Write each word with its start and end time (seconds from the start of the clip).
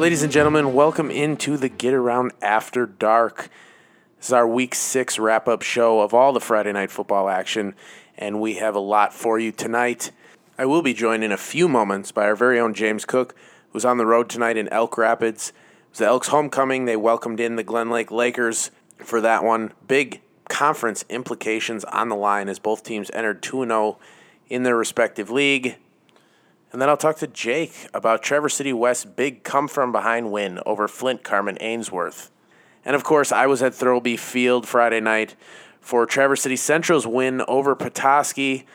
Ladies 0.00 0.22
and 0.22 0.32
gentlemen, 0.32 0.72
welcome 0.72 1.10
into 1.10 1.58
the 1.58 1.68
Get 1.68 1.92
Around 1.92 2.32
After 2.40 2.86
Dark. 2.86 3.50
This 4.16 4.28
is 4.28 4.32
our 4.32 4.48
week 4.48 4.74
six 4.74 5.18
wrap 5.18 5.46
up 5.46 5.60
show 5.60 6.00
of 6.00 6.14
all 6.14 6.32
the 6.32 6.40
Friday 6.40 6.72
night 6.72 6.90
football 6.90 7.28
action, 7.28 7.74
and 8.16 8.40
we 8.40 8.54
have 8.54 8.74
a 8.74 8.80
lot 8.80 9.12
for 9.12 9.38
you 9.38 9.52
tonight. 9.52 10.10
I 10.56 10.64
will 10.64 10.80
be 10.80 10.94
joined 10.94 11.22
in 11.22 11.32
a 11.32 11.36
few 11.36 11.68
moments 11.68 12.12
by 12.12 12.24
our 12.24 12.34
very 12.34 12.58
own 12.58 12.72
James 12.72 13.04
Cook, 13.04 13.34
who's 13.74 13.84
on 13.84 13.98
the 13.98 14.06
road 14.06 14.30
tonight 14.30 14.56
in 14.56 14.70
Elk 14.70 14.96
Rapids. 14.96 15.50
It 15.50 15.90
was 15.90 15.98
the 15.98 16.06
Elks' 16.06 16.28
homecoming. 16.28 16.86
They 16.86 16.96
welcomed 16.96 17.38
in 17.38 17.56
the 17.56 17.62
Glen 17.62 17.90
Lake 17.90 18.10
Lakers 18.10 18.70
for 18.96 19.20
that 19.20 19.44
one. 19.44 19.74
Big 19.86 20.22
conference 20.48 21.04
implications 21.10 21.84
on 21.84 22.08
the 22.08 22.16
line 22.16 22.48
as 22.48 22.58
both 22.58 22.82
teams 22.82 23.10
entered 23.12 23.42
2 23.42 23.66
0 23.66 23.98
in 24.48 24.62
their 24.62 24.78
respective 24.78 25.28
league. 25.28 25.76
And 26.72 26.80
then 26.80 26.88
I'll 26.88 26.96
talk 26.96 27.16
to 27.16 27.26
Jake 27.26 27.88
about 27.92 28.22
Traverse 28.22 28.54
City 28.54 28.72
West's 28.72 29.04
big 29.04 29.42
come 29.42 29.66
from 29.66 29.90
behind 29.90 30.30
win 30.30 30.60
over 30.64 30.86
Flint 30.86 31.24
Carman 31.24 31.58
Ainsworth. 31.60 32.30
And 32.84 32.94
of 32.94 33.02
course, 33.02 33.32
I 33.32 33.46
was 33.46 33.62
at 33.62 33.72
Thurlby 33.72 34.18
Field 34.18 34.68
Friday 34.68 35.00
night 35.00 35.34
for 35.80 36.06
Traverse 36.06 36.42
City 36.42 36.56
Central's 36.56 37.06
win 37.06 37.42
over 37.48 37.74
Petoskey. 37.74 38.66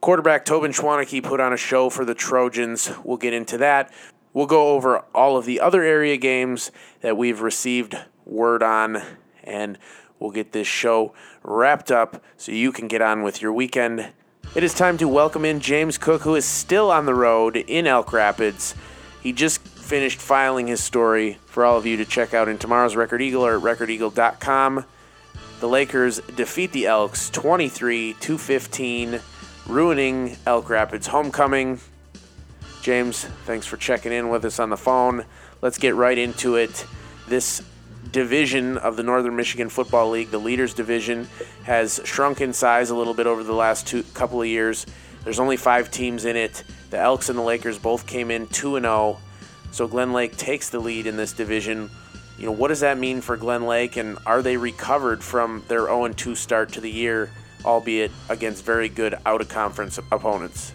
Quarterback 0.00 0.44
Tobin 0.44 0.72
Schwannecke 0.72 1.22
put 1.22 1.40
on 1.40 1.52
a 1.52 1.58
show 1.58 1.90
for 1.90 2.04
the 2.04 2.14
Trojans. 2.14 2.90
We'll 3.04 3.16
get 3.16 3.34
into 3.34 3.58
that. 3.58 3.92
We'll 4.32 4.46
go 4.46 4.74
over 4.74 4.98
all 5.14 5.36
of 5.36 5.44
the 5.44 5.60
other 5.60 5.82
area 5.82 6.16
games 6.16 6.70
that 7.02 7.16
we've 7.16 7.40
received 7.40 7.96
word 8.24 8.62
on, 8.62 9.00
and 9.42 9.78
we'll 10.18 10.32
get 10.32 10.52
this 10.52 10.66
show 10.66 11.14
wrapped 11.42 11.90
up 11.90 12.22
so 12.36 12.50
you 12.50 12.72
can 12.72 12.88
get 12.88 13.00
on 13.00 13.22
with 13.22 13.40
your 13.40 13.52
weekend 13.52 14.12
it 14.54 14.62
is 14.62 14.72
time 14.72 14.96
to 14.98 15.08
welcome 15.08 15.44
in 15.44 15.58
James 15.58 15.98
Cook, 15.98 16.22
who 16.22 16.36
is 16.36 16.44
still 16.44 16.92
on 16.92 17.06
the 17.06 17.14
road 17.14 17.56
in 17.56 17.88
Elk 17.88 18.12
Rapids. 18.12 18.76
He 19.20 19.32
just 19.32 19.60
finished 19.60 20.20
filing 20.20 20.68
his 20.68 20.82
story 20.82 21.38
for 21.46 21.64
all 21.64 21.76
of 21.76 21.86
you 21.86 21.96
to 21.96 22.04
check 22.04 22.34
out 22.34 22.48
in 22.48 22.58
tomorrow's 22.58 22.94
Record 22.94 23.20
Eagle 23.20 23.44
or 23.44 23.56
at 23.56 23.62
recordeagle.com. 23.62 24.84
The 25.58 25.68
Lakers 25.68 26.20
defeat 26.20 26.70
the 26.70 26.86
Elks 26.86 27.30
23 27.30 28.14
to 28.20 28.38
15, 28.38 29.20
ruining 29.66 30.36
Elk 30.46 30.70
Rapids' 30.70 31.08
homecoming. 31.08 31.80
James, 32.80 33.24
thanks 33.46 33.66
for 33.66 33.76
checking 33.76 34.12
in 34.12 34.28
with 34.28 34.44
us 34.44 34.60
on 34.60 34.70
the 34.70 34.76
phone. 34.76 35.24
Let's 35.62 35.78
get 35.78 35.96
right 35.96 36.16
into 36.16 36.54
it. 36.54 36.86
This 37.26 37.60
division 38.12 38.78
of 38.78 38.96
the 38.96 39.02
Northern 39.02 39.36
Michigan 39.36 39.68
Football 39.68 40.10
League, 40.10 40.30
the 40.30 40.38
Leaders 40.38 40.74
Division, 40.74 41.28
has 41.64 42.00
shrunk 42.04 42.40
in 42.40 42.52
size 42.52 42.90
a 42.90 42.94
little 42.94 43.14
bit 43.14 43.26
over 43.26 43.42
the 43.42 43.52
last 43.52 43.86
two 43.86 44.02
couple 44.14 44.40
of 44.40 44.48
years. 44.48 44.86
There's 45.24 45.40
only 45.40 45.56
five 45.56 45.90
teams 45.90 46.24
in 46.24 46.36
it. 46.36 46.64
The 46.90 46.98
Elks 46.98 47.28
and 47.28 47.38
the 47.38 47.42
Lakers 47.42 47.78
both 47.78 48.06
came 48.06 48.30
in 48.30 48.46
2 48.48 48.76
and 48.76 48.84
0. 48.84 49.18
So 49.70 49.88
Glen 49.88 50.12
Lake 50.12 50.36
takes 50.36 50.70
the 50.70 50.78
lead 50.78 51.06
in 51.06 51.16
this 51.16 51.32
division. 51.32 51.90
You 52.38 52.46
know, 52.46 52.52
what 52.52 52.68
does 52.68 52.80
that 52.80 52.98
mean 52.98 53.20
for 53.20 53.36
Glen 53.36 53.66
Lake 53.66 53.96
and 53.96 54.18
are 54.26 54.42
they 54.42 54.56
recovered 54.56 55.22
from 55.22 55.64
their 55.68 55.86
0 55.86 56.08
2 56.08 56.34
start 56.34 56.72
to 56.72 56.80
the 56.80 56.90
year, 56.90 57.30
albeit 57.64 58.10
against 58.28 58.64
very 58.64 58.88
good 58.88 59.14
out 59.24 59.40
of 59.40 59.48
conference 59.48 59.98
opponents? 60.12 60.72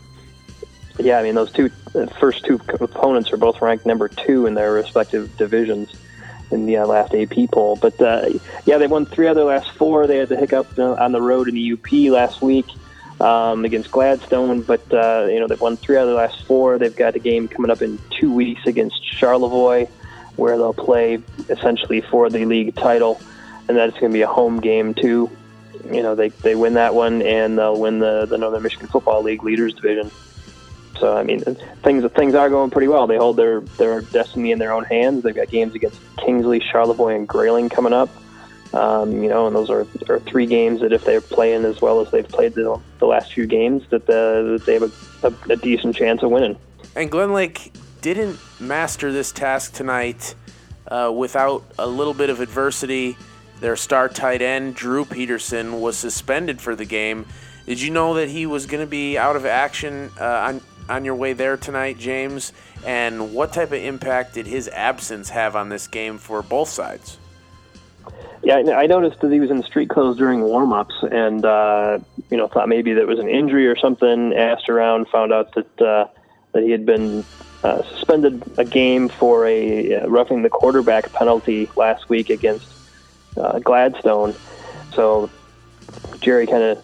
Yeah, 0.97 1.19
I 1.19 1.23
mean 1.23 1.35
those 1.35 1.51
two 1.51 1.69
uh, 1.95 2.07
first 2.19 2.43
two 2.43 2.59
opponents 2.81 3.31
are 3.31 3.37
both 3.37 3.61
ranked 3.61 3.85
number 3.85 4.09
2 4.09 4.47
in 4.47 4.53
their 4.53 4.73
respective 4.73 5.35
divisions 5.37 5.93
in 6.51 6.65
the 6.65 6.77
uh, 6.77 6.85
last 6.85 7.13
AP 7.13 7.51
poll. 7.51 7.75
But 7.75 7.99
uh, 8.01 8.29
yeah, 8.65 8.77
they 8.77 8.87
won 8.87 9.05
three 9.05 9.27
out 9.27 9.31
of 9.31 9.37
their 9.37 9.45
last 9.45 9.71
four. 9.71 10.07
They 10.07 10.17
had 10.17 10.29
the 10.29 10.37
hiccup 10.37 10.77
uh, 10.77 10.93
on 10.93 11.11
the 11.11 11.21
road 11.21 11.47
in 11.47 11.55
the 11.55 11.73
UP 11.73 11.91
last 12.11 12.41
week 12.41 12.65
um, 13.19 13.65
against 13.65 13.91
Gladstone, 13.91 14.61
but 14.61 14.81
uh, 14.93 15.27
you 15.29 15.39
know 15.39 15.47
they've 15.47 15.59
won 15.59 15.77
three 15.77 15.97
out 15.97 16.03
of 16.03 16.07
their 16.09 16.15
last 16.15 16.45
four. 16.45 16.77
They've 16.77 16.95
got 16.95 17.15
a 17.15 17.19
game 17.19 17.47
coming 17.47 17.71
up 17.71 17.81
in 17.81 17.99
two 18.19 18.33
weeks 18.33 18.65
against 18.65 19.03
Charlevoix, 19.03 19.87
where 20.35 20.57
they'll 20.57 20.73
play 20.73 21.19
essentially 21.49 22.01
for 22.01 22.29
the 22.29 22.45
league 22.45 22.75
title, 22.75 23.19
and 23.67 23.77
that's 23.77 23.93
going 23.99 24.11
to 24.11 24.13
be 24.13 24.21
a 24.21 24.27
home 24.27 24.59
game 24.59 24.93
too. 24.93 25.29
You 25.91 26.03
know, 26.03 26.15
they 26.15 26.29
they 26.29 26.55
win 26.55 26.75
that 26.75 26.95
one, 26.95 27.21
and 27.21 27.57
they'll 27.57 27.79
win 27.79 27.99
the 27.99 28.25
the 28.25 28.37
Northern 28.37 28.63
Michigan 28.63 28.87
Football 28.87 29.23
League 29.23 29.43
Leaders 29.43 29.73
Division. 29.73 30.11
So 30.99 31.15
I 31.17 31.23
mean, 31.23 31.39
things 31.83 32.11
things 32.11 32.35
are 32.35 32.49
going 32.49 32.71
pretty 32.71 32.87
well. 32.87 33.07
They 33.07 33.17
hold 33.17 33.37
their 33.37 33.61
their 33.61 34.01
destiny 34.01 34.51
in 34.51 34.59
their 34.59 34.71
own 34.71 34.83
hands. 34.83 35.23
They've 35.23 35.35
got 35.35 35.49
games 35.49 35.75
against 35.75 35.99
Kingsley, 36.17 36.59
Charlevoix, 36.59 37.15
and 37.15 37.27
Grayling 37.27 37.69
coming 37.69 37.93
up. 37.93 38.09
Um, 38.73 39.23
you 39.23 39.29
know, 39.29 39.47
and 39.47 39.55
those 39.55 39.69
are, 39.69 39.87
are 40.09 40.19
three 40.19 40.45
games 40.45 40.81
that 40.81 40.93
if 40.93 41.03
they're 41.03 41.21
playing 41.21 41.65
as 41.65 41.81
well 41.81 42.01
as 42.01 42.11
they've 42.11 42.27
played 42.27 42.53
the, 42.53 42.79
the 42.99 43.07
last 43.07 43.33
few 43.33 43.47
games, 43.47 43.83
that, 43.89 44.05
the, 44.05 44.57
that 44.59 44.65
they 44.67 44.73
have 44.75 44.83
a, 45.23 45.27
a, 45.27 45.53
a 45.53 45.55
decent 45.55 45.95
chance 45.95 46.21
of 46.21 46.29
winning. 46.29 46.55
And 46.95 47.09
Glen 47.09 47.33
Lake 47.33 47.73
didn't 48.01 48.37
master 48.59 49.11
this 49.11 49.31
task 49.31 49.73
tonight 49.73 50.35
uh, 50.87 51.11
without 51.15 51.63
a 51.79 51.87
little 51.87 52.13
bit 52.13 52.29
of 52.29 52.41
adversity. 52.41 53.17
Their 53.59 53.75
star 53.75 54.07
tight 54.07 54.43
end, 54.43 54.75
Drew 54.75 55.03
Peterson, 55.03 55.81
was 55.81 55.97
suspended 55.97 56.61
for 56.61 56.75
the 56.75 56.85
game. 56.85 57.25
Did 57.65 57.81
you 57.81 57.89
know 57.89 58.13
that 58.15 58.29
he 58.29 58.45
was 58.45 58.65
going 58.67 58.83
to 58.83 58.89
be 58.89 59.17
out 59.17 59.35
of 59.35 59.45
action 59.45 60.11
uh, 60.19 60.25
on 60.25 60.61
on 60.89 61.05
your 61.05 61.15
way 61.15 61.33
there 61.33 61.55
tonight, 61.55 61.97
James? 61.97 62.51
And 62.85 63.33
what 63.33 63.53
type 63.53 63.69
of 63.69 63.81
impact 63.81 64.33
did 64.33 64.47
his 64.47 64.67
absence 64.69 65.29
have 65.29 65.55
on 65.55 65.69
this 65.69 65.87
game 65.87 66.17
for 66.17 66.41
both 66.41 66.69
sides? 66.69 67.17
Yeah, 68.41 68.55
I 68.55 68.87
noticed 68.87 69.19
that 69.19 69.31
he 69.31 69.39
was 69.39 69.51
in 69.51 69.61
street 69.63 69.89
clothes 69.89 70.17
during 70.17 70.41
warm-ups, 70.41 70.95
and 71.11 71.43
uh, 71.43 71.99
you 72.29 72.37
know 72.37 72.47
thought 72.47 72.69
maybe 72.69 72.93
that 72.93 73.05
was 73.05 73.19
an 73.19 73.27
injury 73.27 73.67
or 73.67 73.75
something. 73.75 74.33
Asked 74.33 74.69
around, 74.69 75.07
found 75.09 75.33
out 75.33 75.53
that 75.55 75.81
uh, 75.81 76.07
that 76.53 76.63
he 76.63 76.71
had 76.71 76.85
been 76.85 77.25
uh, 77.63 77.83
suspended 77.83 78.41
a 78.57 78.63
game 78.63 79.09
for 79.09 79.45
a 79.45 79.95
uh, 79.95 80.07
roughing 80.07 80.41
the 80.43 80.49
quarterback 80.49 81.11
penalty 81.11 81.69
last 81.75 82.07
week 82.07 82.29
against 82.29 82.65
uh, 83.35 83.59
Gladstone. 83.59 84.33
So 84.93 85.29
Jerry 86.21 86.47
kind 86.47 86.63
of 86.63 86.83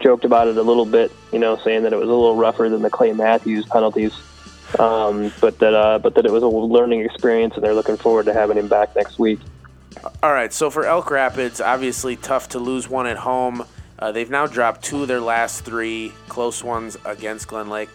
joked 0.00 0.24
about 0.24 0.48
it 0.48 0.56
a 0.56 0.62
little 0.62 0.86
bit, 0.86 1.12
you 1.32 1.38
know, 1.38 1.56
saying 1.58 1.82
that 1.84 1.92
it 1.92 1.96
was 1.96 2.08
a 2.08 2.12
little 2.12 2.36
rougher 2.36 2.68
than 2.68 2.82
the 2.82 2.90
Clay 2.90 3.12
Matthews 3.12 3.66
penalties, 3.66 4.12
um, 4.78 5.32
but 5.40 5.58
that 5.58 5.74
uh, 5.74 5.98
but 5.98 6.14
that 6.14 6.26
it 6.26 6.32
was 6.32 6.42
a 6.42 6.48
learning 6.48 7.02
experience, 7.02 7.54
and 7.54 7.62
they're 7.62 7.74
looking 7.74 7.96
forward 7.96 8.26
to 8.26 8.32
having 8.32 8.56
him 8.56 8.68
back 8.68 8.94
next 8.96 9.18
week. 9.18 9.40
All 10.22 10.32
right, 10.32 10.52
so 10.52 10.70
for 10.70 10.84
Elk 10.84 11.10
Rapids, 11.10 11.60
obviously 11.60 12.16
tough 12.16 12.50
to 12.50 12.58
lose 12.58 12.88
one 12.88 13.06
at 13.06 13.18
home. 13.18 13.64
Uh, 13.98 14.12
they've 14.12 14.30
now 14.30 14.46
dropped 14.46 14.82
two 14.82 15.02
of 15.02 15.08
their 15.08 15.20
last 15.20 15.64
three 15.64 16.12
close 16.28 16.64
ones 16.64 16.96
against 17.04 17.48
Glen 17.48 17.68
Lake 17.68 17.90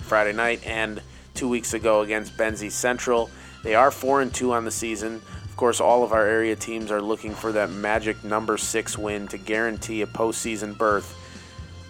Friday 0.00 0.32
night 0.32 0.64
and 0.66 1.02
two 1.34 1.48
weeks 1.48 1.74
ago 1.74 2.00
against 2.00 2.36
Benzie 2.36 2.70
Central. 2.70 3.30
They 3.62 3.74
are 3.74 3.90
four 3.90 4.22
and 4.22 4.32
two 4.32 4.52
on 4.52 4.64
the 4.64 4.70
season. 4.70 5.20
Of 5.44 5.56
course, 5.56 5.80
all 5.80 6.02
of 6.02 6.12
our 6.12 6.26
area 6.26 6.56
teams 6.56 6.90
are 6.90 7.02
looking 7.02 7.34
for 7.34 7.52
that 7.52 7.70
magic 7.70 8.24
number 8.24 8.56
six 8.56 8.96
win 8.96 9.28
to 9.28 9.38
guarantee 9.38 10.02
a 10.02 10.06
postseason 10.06 10.76
berth. 10.76 11.16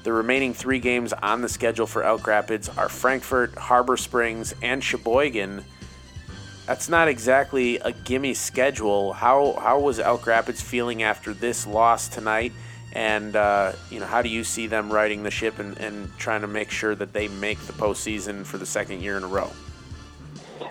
The 0.04 0.12
remaining 0.12 0.52
three 0.52 0.80
games 0.80 1.14
on 1.14 1.40
the 1.40 1.48
schedule 1.48 1.86
for 1.86 2.02
Elk 2.02 2.26
Rapids 2.26 2.68
are 2.68 2.90
Frankfort, 2.90 3.54
Harbor 3.54 3.96
Springs, 3.96 4.54
and 4.60 4.84
Cheboygan. 4.84 5.64
That's 6.66 6.90
not 6.90 7.08
exactly 7.08 7.78
a 7.78 7.92
gimme 7.92 8.34
schedule. 8.34 9.14
How 9.14 9.54
how 9.54 9.80
was 9.80 9.98
Elk 9.98 10.26
Rapids 10.26 10.60
feeling 10.60 11.02
after 11.02 11.32
this 11.32 11.66
loss 11.66 12.08
tonight? 12.08 12.52
And 12.92 13.34
uh, 13.34 13.72
you 13.90 13.98
know, 13.98 14.04
how 14.04 14.20
do 14.20 14.28
you 14.28 14.44
see 14.44 14.66
them 14.66 14.92
riding 14.92 15.22
the 15.22 15.30
ship 15.30 15.58
and, 15.58 15.78
and 15.78 16.10
trying 16.18 16.42
to 16.42 16.48
make 16.48 16.70
sure 16.70 16.94
that 16.94 17.14
they 17.14 17.28
make 17.28 17.58
the 17.60 17.72
postseason 17.72 18.44
for 18.44 18.58
the 18.58 18.66
second 18.66 19.00
year 19.00 19.16
in 19.16 19.24
a 19.24 19.26
row? 19.26 19.50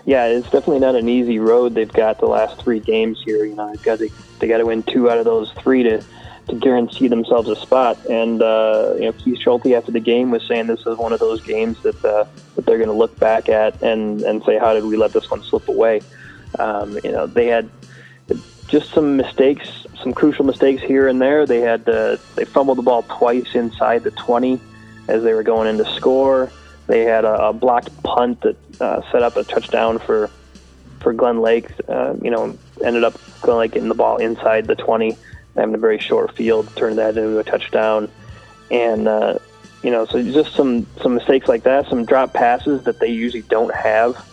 Yeah, 0.05 0.27
it's 0.27 0.45
definitely 0.45 0.79
not 0.79 0.93
an 0.93 1.09
easy 1.09 1.39
road. 1.39 1.73
They've 1.73 1.91
got 1.91 2.19
the 2.19 2.27
last 2.27 2.61
three 2.61 2.79
games 2.79 3.19
here. 3.25 3.45
You 3.45 3.55
know, 3.55 3.69
they've 3.71 3.83
got 3.83 3.97
to, 3.97 4.09
they 4.37 4.47
got 4.47 4.57
to 4.57 4.65
win 4.67 4.83
two 4.83 5.09
out 5.09 5.17
of 5.17 5.25
those 5.25 5.51
three 5.53 5.81
to 5.83 6.03
to 6.47 6.55
guarantee 6.55 7.07
themselves 7.07 7.49
a 7.49 7.55
spot. 7.55 7.97
And 8.05 8.41
uh, 8.41 8.93
you 8.95 9.05
know, 9.05 9.13
Keith 9.13 9.39
Schulte 9.39 9.67
after 9.67 9.91
the 9.91 9.99
game 9.99 10.31
was 10.31 10.45
saying 10.47 10.67
this 10.67 10.85
is 10.85 10.97
one 10.97 11.13
of 11.13 11.19
those 11.19 11.41
games 11.41 11.81
that 11.83 12.03
uh, 12.03 12.25
that 12.55 12.65
they're 12.65 12.77
going 12.77 12.89
to 12.89 12.95
look 12.95 13.17
back 13.19 13.49
at 13.49 13.81
and 13.81 14.21
and 14.21 14.43
say, 14.43 14.57
how 14.57 14.73
did 14.73 14.83
we 14.85 14.97
let 14.97 15.13
this 15.13 15.29
one 15.29 15.41
slip 15.43 15.67
away? 15.67 16.01
Um, 16.59 16.97
you 17.03 17.11
know, 17.11 17.25
they 17.25 17.47
had 17.47 17.69
just 18.67 18.91
some 18.91 19.17
mistakes, 19.17 19.85
some 20.01 20.13
crucial 20.13 20.45
mistakes 20.45 20.81
here 20.81 21.07
and 21.07 21.21
there. 21.21 21.45
They 21.45 21.61
had 21.61 21.87
uh, 21.87 22.17
they 22.35 22.45
fumbled 22.45 22.77
the 22.77 22.83
ball 22.83 23.03
twice 23.03 23.55
inside 23.55 24.03
the 24.03 24.11
20 24.11 24.59
as 25.07 25.23
they 25.23 25.33
were 25.33 25.43
going 25.43 25.67
in 25.67 25.77
to 25.77 25.95
score. 25.95 26.51
They 26.87 27.03
had 27.03 27.23
a, 27.23 27.49
a 27.49 27.53
blocked 27.53 28.03
punt 28.03 28.41
that 28.41 28.57
uh, 28.81 29.01
set 29.11 29.23
up 29.23 29.37
a 29.37 29.43
touchdown 29.43 29.99
for 29.99 30.29
for 30.99 31.13
Glen 31.13 31.39
Lake. 31.41 31.69
Uh, 31.87 32.15
you 32.21 32.31
know, 32.31 32.57
ended 32.83 33.03
up 33.03 33.13
Glen 33.41 33.57
Lake 33.57 33.71
getting 33.73 33.89
the 33.89 33.95
ball 33.95 34.17
inside 34.17 34.67
the 34.67 34.75
20 34.75 35.17
having 35.55 35.75
a 35.75 35.79
very 35.79 35.99
short 35.99 36.35
field, 36.35 36.69
turned 36.75 36.97
that 36.97 37.17
into 37.17 37.39
a 37.39 37.43
touchdown, 37.43 38.09
and 38.71 39.07
uh, 39.07 39.37
you 39.83 39.91
know, 39.91 40.05
so 40.05 40.23
just 40.23 40.55
some 40.55 40.87
some 41.01 41.13
mistakes 41.15 41.47
like 41.47 41.63
that, 41.63 41.87
some 41.87 42.05
drop 42.05 42.33
passes 42.33 42.83
that 42.83 42.99
they 42.99 43.09
usually 43.09 43.43
don't 43.43 43.73
have, 43.73 44.25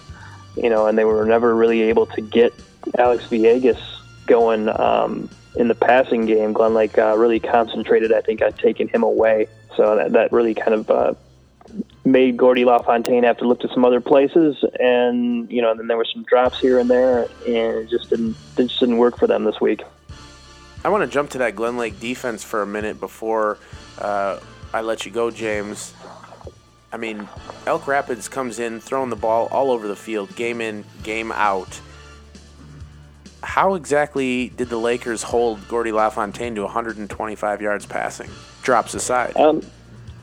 you 0.57 0.71
know, 0.71 0.87
and 0.87 0.97
they 0.97 1.05
were 1.05 1.25
never 1.25 1.55
really 1.55 1.83
able 1.83 2.07
to 2.07 2.21
get 2.21 2.55
Alex 2.97 3.25
Villegas 3.27 3.81
going 4.27 4.69
um, 4.69 5.29
in 5.57 5.69
the 5.69 5.75
passing 5.75 6.25
game. 6.25 6.53
Glen 6.53 6.73
Lake 6.73 6.97
uh, 6.97 7.17
really 7.17 7.41
concentrated, 7.41 8.13
I 8.13 8.21
think, 8.21 8.43
on 8.43 8.53
taking 8.53 8.89
him 8.89 9.03
away, 9.03 9.49
so 9.77 9.97
that, 9.97 10.13
that 10.13 10.33
really 10.33 10.55
kind 10.55 10.75
of 10.75 10.91
uh, 10.91 11.15
made 12.05 12.37
Gordy 12.37 12.65
LaFontaine 12.65 13.25
have 13.25 13.39
to 13.39 13.49
look 13.49 13.61
to 13.61 13.69
some 13.69 13.85
other 13.85 14.01
places, 14.01 14.65
and 14.79 15.51
you 15.51 15.61
know, 15.61 15.75
then 15.75 15.89
there 15.89 15.97
were 15.97 16.07
some 16.07 16.23
drops 16.25 16.61
here 16.61 16.79
and 16.79 16.89
there, 16.89 17.29
and 17.47 17.77
it 17.77 17.91
just 17.91 18.09
didn't 18.09 18.37
it 18.57 18.69
just 18.69 18.79
didn't 18.79 18.99
work 18.99 19.19
for 19.19 19.27
them 19.27 19.45
this 19.45 19.61
week. 19.61 19.83
I 20.85 20.89
want 20.89 21.03
to 21.03 21.13
jump 21.13 21.31
to 21.31 21.39
that 21.39 21.57
Glen 21.57 21.77
Lake 21.77 22.01
defense 22.01 22.43
for 22.43 22.63
a 22.63 22.67
minute 22.67 23.01
before 23.01 23.59
uh, 23.99 24.41
I 24.73 24.81
let 24.81 25.05
you 25.05 25.13
go, 25.13 25.31
James. 25.31 25.93
I 26.93 26.97
mean, 26.97 27.29
Elk 27.67 27.87
Rapids 27.87 28.29
comes 28.29 28.59
in 28.59 28.81
throwing 28.81 29.11
the 29.11 29.17
ball 29.17 29.47
all 29.49 29.71
over 29.71 29.87
the 29.87 29.97
field, 29.97 30.35
game 30.35 30.61
in, 30.61 30.85
game 31.03 31.33
out. 31.33 31.81
How 33.43 33.75
exactly 33.75 34.49
did 34.49 34.69
the 34.69 34.79
Lakers 34.79 35.23
hold 35.23 35.67
Gordy 35.69 35.93
LaFontaine 35.93 36.55
to 36.57 36.63
125 36.63 37.63
yards 37.63 37.87
passing? 37.87 38.31
Drops 38.63 38.95
aside. 38.95 39.37
Um, 39.37 39.63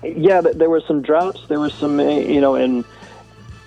yeah, 0.03 0.41
there 0.41 0.69
were 0.69 0.81
some 0.81 1.01
drops. 1.01 1.45
There 1.47 1.59
was 1.59 1.73
some, 1.73 1.99
eh, 1.99 2.19
you 2.19 2.41
know, 2.41 2.55
and 2.55 2.83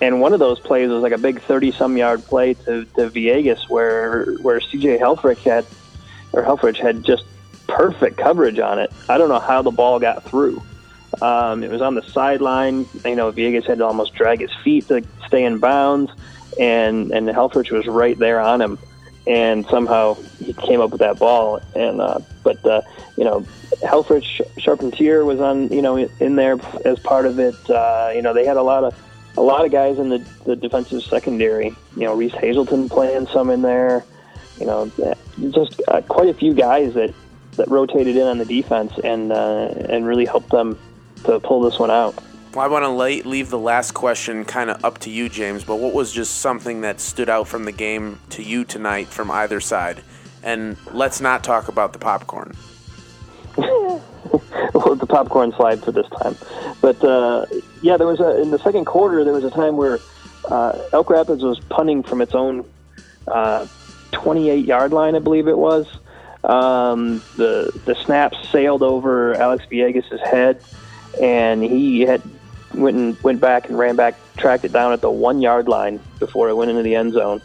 and 0.02 0.20
one 0.20 0.32
of 0.32 0.38
those 0.38 0.58
plays 0.58 0.88
was 0.88 1.02
like 1.02 1.12
a 1.12 1.18
big 1.18 1.40
30-some 1.40 1.96
yard 1.96 2.24
play 2.24 2.54
to, 2.54 2.84
to 2.84 3.10
Villegas 3.10 3.68
where 3.68 4.34
where 4.36 4.60
C.J. 4.60 4.98
Helfrich 4.98 5.38
had 5.38 5.66
or 6.32 6.42
Helfrich 6.42 6.76
had 6.76 7.04
just 7.04 7.24
perfect 7.66 8.16
coverage 8.16 8.58
on 8.58 8.78
it. 8.78 8.92
I 9.08 9.18
don't 9.18 9.28
know 9.28 9.38
how 9.38 9.62
the 9.62 9.70
ball 9.70 9.98
got 9.98 10.24
through. 10.24 10.62
Um, 11.22 11.62
it 11.62 11.70
was 11.70 11.82
on 11.82 11.94
the 11.94 12.02
sideline. 12.02 12.86
You 13.04 13.16
know, 13.16 13.32
Villegas 13.32 13.66
had 13.66 13.78
to 13.78 13.86
almost 13.86 14.14
drag 14.14 14.40
his 14.40 14.52
feet 14.62 14.88
to 14.88 15.02
stay 15.26 15.44
in 15.44 15.58
bounds, 15.58 16.10
and 16.58 17.10
and 17.12 17.28
Helfrich 17.28 17.70
was 17.70 17.86
right 17.86 18.18
there 18.18 18.40
on 18.40 18.60
him, 18.60 18.78
and 19.26 19.66
somehow 19.66 20.14
he 20.38 20.52
came 20.52 20.80
up 20.80 20.90
with 20.90 21.00
that 21.00 21.18
ball. 21.18 21.60
And 21.74 22.00
uh, 22.00 22.20
but 22.42 22.64
uh, 22.64 22.82
you 23.16 23.24
know, 23.24 23.40
Helfrich 23.82 24.40
Charpentier 24.58 25.24
was 25.24 25.40
on 25.40 25.68
you 25.68 25.82
know 25.82 25.96
in 25.96 26.36
there 26.36 26.58
as 26.84 26.98
part 27.00 27.26
of 27.26 27.38
it. 27.38 27.56
Uh, 27.68 28.12
you 28.14 28.22
know, 28.22 28.32
they 28.32 28.44
had 28.44 28.56
a 28.56 28.62
lot 28.62 28.84
of 28.84 28.94
a 29.36 29.42
lot 29.42 29.64
of 29.64 29.72
guys 29.72 29.98
in 29.98 30.08
the, 30.08 30.18
the 30.44 30.56
defensive 30.56 31.02
secondary. 31.02 31.74
You 31.96 32.04
know, 32.04 32.14
Reese 32.14 32.34
Hazelton 32.34 32.88
playing 32.88 33.26
some 33.28 33.50
in 33.50 33.62
there. 33.62 34.04
You 34.60 34.66
know, 34.66 34.92
just 35.50 35.80
uh, 35.88 36.02
quite 36.02 36.28
a 36.28 36.34
few 36.34 36.54
guys 36.54 36.94
that 36.94 37.14
that 37.56 37.68
rotated 37.68 38.16
in 38.16 38.26
on 38.26 38.38
the 38.38 38.44
defense 38.44 38.92
and 39.02 39.32
uh, 39.32 39.74
and 39.88 40.06
really 40.06 40.26
helped 40.26 40.50
them 40.50 40.78
to 41.24 41.40
pull 41.40 41.62
this 41.62 41.78
one 41.78 41.90
out. 41.90 42.14
Well, 42.54 42.64
I 42.64 42.68
want 42.68 42.84
to 42.84 43.28
leave 43.28 43.48
the 43.48 43.58
last 43.58 43.92
question 43.92 44.44
kind 44.44 44.70
of 44.70 44.84
up 44.84 44.98
to 44.98 45.10
you, 45.10 45.28
James. 45.28 45.62
But 45.62 45.76
what 45.76 45.94
was 45.94 46.12
just 46.12 46.38
something 46.38 46.80
that 46.80 47.00
stood 47.00 47.28
out 47.28 47.46
from 47.46 47.64
the 47.64 47.72
game 47.72 48.18
to 48.30 48.42
you 48.42 48.64
tonight 48.64 49.06
from 49.06 49.30
either 49.30 49.60
side? 49.60 50.02
And 50.42 50.76
let's 50.92 51.20
not 51.20 51.44
talk 51.44 51.68
about 51.68 51.92
the 51.92 52.00
popcorn. 52.00 52.56
well, 53.56 54.02
the 54.96 55.06
popcorn 55.08 55.52
slide 55.52 55.82
for 55.82 55.92
this 55.92 56.08
time. 56.20 56.36
But 56.80 57.02
uh, 57.04 57.46
yeah, 57.82 57.96
there 57.96 58.06
was 58.06 58.20
a 58.20 58.40
in 58.40 58.50
the 58.50 58.58
second 58.58 58.84
quarter. 58.84 59.22
There 59.22 59.32
was 59.32 59.44
a 59.44 59.50
time 59.50 59.76
where 59.76 60.00
uh, 60.46 60.76
Elk 60.92 61.10
Rapids 61.10 61.42
was 61.42 61.60
punting 61.68 62.02
from 62.02 62.20
its 62.20 62.34
own 62.34 62.64
uh, 63.28 63.66
28 64.12 64.64
yard 64.64 64.92
line, 64.92 65.14
I 65.14 65.18
believe 65.18 65.48
it 65.48 65.58
was. 65.58 65.86
Um, 66.42 67.22
the 67.36 67.70
the 67.84 67.94
snap 67.94 68.34
sailed 68.50 68.82
over 68.82 69.34
Alex 69.34 69.64
Villegas' 69.70 70.18
head 70.26 70.62
and 71.20 71.62
he 71.62 72.02
had 72.02 72.22
went 72.74 72.96
and 72.96 73.20
went 73.22 73.40
back 73.40 73.68
and 73.68 73.78
ran 73.78 73.96
back, 73.96 74.16
tracked 74.36 74.64
it 74.64 74.72
down 74.72 74.92
at 74.92 75.00
the 75.00 75.10
one 75.10 75.40
yard 75.40 75.68
line 75.68 76.00
before 76.18 76.48
it 76.48 76.54
went 76.54 76.70
into 76.70 76.82
the 76.82 76.94
end 76.94 77.12
zone. 77.12 77.42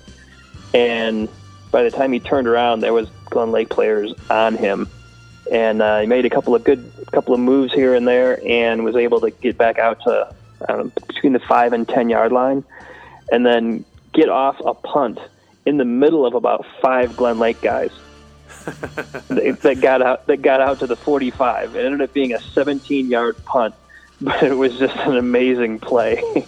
And 0.73 1.29
by 1.71 1.83
the 1.83 1.91
time 1.91 2.11
he 2.11 2.19
turned 2.19 2.47
around, 2.47 2.81
there 2.81 2.93
was 2.93 3.09
Glen 3.25 3.51
Lake 3.51 3.69
players 3.69 4.13
on 4.29 4.55
him, 4.55 4.87
and 5.51 5.81
uh, 5.81 6.01
he 6.01 6.07
made 6.07 6.25
a 6.25 6.29
couple 6.29 6.55
of 6.55 6.63
good 6.63 6.91
couple 7.11 7.33
of 7.33 7.39
moves 7.39 7.73
here 7.73 7.95
and 7.95 8.07
there, 8.07 8.39
and 8.45 8.83
was 8.83 8.95
able 8.95 9.19
to 9.21 9.31
get 9.31 9.57
back 9.57 9.79
out 9.79 9.99
to 10.03 10.33
know, 10.67 10.91
between 11.07 11.33
the 11.33 11.39
five 11.39 11.73
and 11.73 11.87
ten 11.87 12.09
yard 12.09 12.31
line, 12.31 12.63
and 13.31 13.45
then 13.45 13.83
get 14.13 14.29
off 14.29 14.59
a 14.65 14.73
punt 14.73 15.19
in 15.65 15.77
the 15.77 15.85
middle 15.85 16.25
of 16.25 16.33
about 16.33 16.65
five 16.81 17.15
Glen 17.17 17.39
Lake 17.39 17.61
guys 17.61 17.91
that 18.65 19.77
got 19.81 20.01
out 20.01 20.25
that 20.27 20.41
got 20.41 20.61
out 20.61 20.79
to 20.79 20.87
the 20.87 20.95
45. 20.95 21.75
It 21.75 21.85
ended 21.85 22.01
up 22.01 22.13
being 22.13 22.33
a 22.33 22.37
17-yard 22.37 23.43
punt, 23.45 23.75
but 24.21 24.41
it 24.43 24.53
was 24.53 24.77
just 24.77 24.95
an 24.97 25.17
amazing 25.17 25.79
play. 25.79 26.45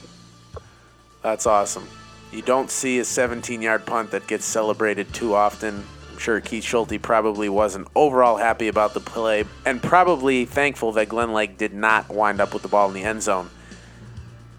That's 1.21 1.45
awesome. 1.45 1.87
You 2.31 2.41
don't 2.41 2.69
see 2.69 2.99
a 2.99 3.03
17-yard 3.03 3.85
punt 3.85 4.11
that 4.11 4.27
gets 4.27 4.45
celebrated 4.45 5.13
too 5.13 5.33
often. 5.33 5.83
I'm 6.11 6.17
sure 6.17 6.41
Keith 6.41 6.63
Schulte 6.63 7.01
probably 7.01 7.49
wasn't 7.49 7.87
overall 7.95 8.37
happy 8.37 8.67
about 8.67 8.93
the 8.93 8.99
play, 8.99 9.45
and 9.65 9.81
probably 9.81 10.45
thankful 10.45 10.91
that 10.93 11.09
Glen 11.09 11.33
Lake 11.33 11.57
did 11.57 11.73
not 11.73 12.09
wind 12.09 12.41
up 12.41 12.53
with 12.53 12.63
the 12.63 12.67
ball 12.67 12.87
in 12.87 12.93
the 12.93 13.03
end 13.03 13.21
zone. 13.21 13.49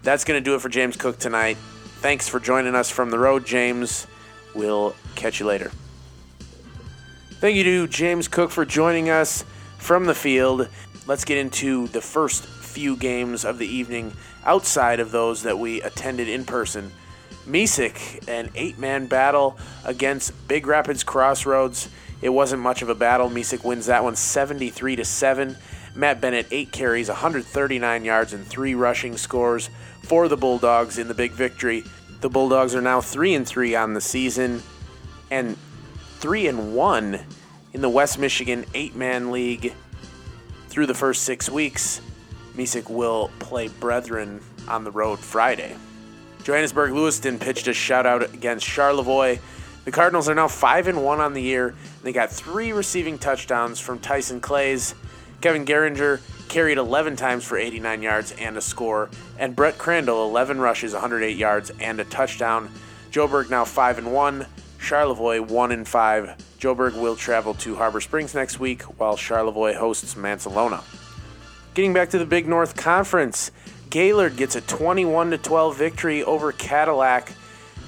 That's 0.03 0.23
going 0.23 0.41
to 0.41 0.43
do 0.43 0.55
it 0.55 0.61
for 0.61 0.69
James 0.69 0.95
Cook 0.95 1.19
tonight. 1.19 1.57
Thanks 2.01 2.29
for 2.29 2.39
joining 2.39 2.75
us 2.75 2.89
from 2.89 3.09
the 3.09 3.19
road, 3.19 3.45
James. 3.45 4.07
We'll 4.55 4.95
catch 5.15 5.39
you 5.39 5.45
later. 5.45 5.71
Thank 7.39 7.55
you 7.55 7.63
to 7.63 7.87
James 7.87 8.27
Cook 8.27 8.51
for 8.51 8.65
joining 8.65 9.09
us 9.09 9.45
from 9.77 10.05
the 10.05 10.13
field. 10.13 10.67
Let's 11.07 11.23
get 11.23 11.37
into 11.37 11.87
the 11.87 12.01
first 12.01 12.45
few 12.45 12.95
games 12.95 13.45
of 13.45 13.57
the 13.57 13.67
evening 13.67 14.13
outside 14.45 14.99
of 14.99 15.11
those 15.11 15.43
that 15.43 15.57
we 15.57 15.81
attended 15.81 16.27
in 16.27 16.45
person. 16.45 16.91
Mesick, 17.47 18.27
an 18.27 18.51
eight 18.55 18.77
man 18.77 19.07
battle 19.07 19.57
against 19.85 20.47
Big 20.47 20.67
Rapids 20.67 21.03
Crossroads. 21.03 21.89
It 22.21 22.29
wasn't 22.29 22.61
much 22.61 22.81
of 22.81 22.89
a 22.89 22.95
battle. 22.95 23.29
Mesick 23.29 23.63
wins 23.63 23.87
that 23.87 24.03
one 24.03 24.15
73 24.15 24.97
to 24.97 25.05
7. 25.05 25.57
Matt 25.95 26.21
Bennett, 26.21 26.47
eight 26.51 26.71
carries, 26.71 27.07
139 27.07 28.05
yards, 28.05 28.33
and 28.33 28.45
three 28.45 28.75
rushing 28.75 29.17
scores 29.17 29.69
for 30.03 30.27
the 30.27 30.37
Bulldogs 30.37 30.97
in 30.97 31.07
the 31.07 31.13
big 31.13 31.31
victory. 31.31 31.83
The 32.21 32.29
Bulldogs 32.29 32.75
are 32.75 32.81
now 32.81 33.01
3 33.01 33.35
and 33.35 33.47
3 33.47 33.75
on 33.75 33.93
the 33.93 34.01
season. 34.01 34.61
And 35.31 35.57
three 36.19 36.47
and 36.47 36.75
one 36.75 37.17
in 37.71 37.79
the 37.79 37.89
West 37.89 38.19
Michigan 38.19 38.65
eight 38.73 38.93
man 38.93 39.31
league 39.31 39.73
through 40.67 40.85
the 40.85 40.93
first 40.93 41.23
six 41.23 41.49
weeks. 41.49 42.01
Mesick 42.55 42.89
will 42.89 43.31
play 43.39 43.69
Brethren 43.69 44.41
on 44.67 44.83
the 44.83 44.91
road 44.91 45.19
Friday. 45.19 45.75
Johannesburg 46.43 46.91
Lewiston 46.91 47.39
pitched 47.39 47.67
a 47.67 47.71
shutout 47.71 48.33
against 48.33 48.65
Charlevoix. 48.65 49.39
The 49.85 49.91
Cardinals 49.91 50.27
are 50.27 50.35
now 50.35 50.49
5 50.49 50.89
and 50.89 51.05
1 51.05 51.21
on 51.21 51.33
the 51.33 51.41
year. 51.41 51.73
They 52.03 52.11
got 52.11 52.29
three 52.29 52.73
receiving 52.73 53.17
touchdowns 53.17 53.79
from 53.79 53.99
Tyson 53.99 54.41
Clays. 54.41 54.93
Kevin 55.41 55.65
Geringer 55.65 56.19
carried 56.49 56.77
11 56.77 57.15
times 57.15 57.45
for 57.45 57.57
89 57.57 58.01
yards 58.01 58.31
and 58.33 58.57
a 58.57 58.61
score, 58.61 59.09
and 59.37 59.55
Brett 59.55 59.77
Crandall 59.77 60.27
11 60.27 60.59
rushes, 60.59 60.93
108 60.93 61.37
yards 61.37 61.71
and 61.79 61.99
a 61.99 62.03
touchdown. 62.05 62.69
Joburg 63.11 63.49
now 63.49 63.65
5 63.65 63.99
and 63.99 64.13
1. 64.13 64.45
Charlevoix 64.79 65.41
1 65.41 65.71
and 65.71 65.87
5. 65.87 66.35
Joburg 66.59 66.99
will 66.99 67.15
travel 67.15 67.53
to 67.55 67.75
Harbor 67.75 68.01
Springs 68.01 68.33
next 68.33 68.59
week 68.59 68.83
while 68.83 69.15
Charlevoix 69.15 69.75
hosts 69.75 70.15
Mancelona. 70.15 70.83
Getting 71.73 71.93
back 71.93 72.09
to 72.09 72.17
the 72.17 72.25
Big 72.25 72.47
North 72.47 72.75
Conference, 72.75 73.51
Gaylord 73.89 74.35
gets 74.35 74.55
a 74.55 74.61
21 74.61 75.37
12 75.37 75.77
victory 75.77 76.23
over 76.23 76.51
Cadillac. 76.51 77.31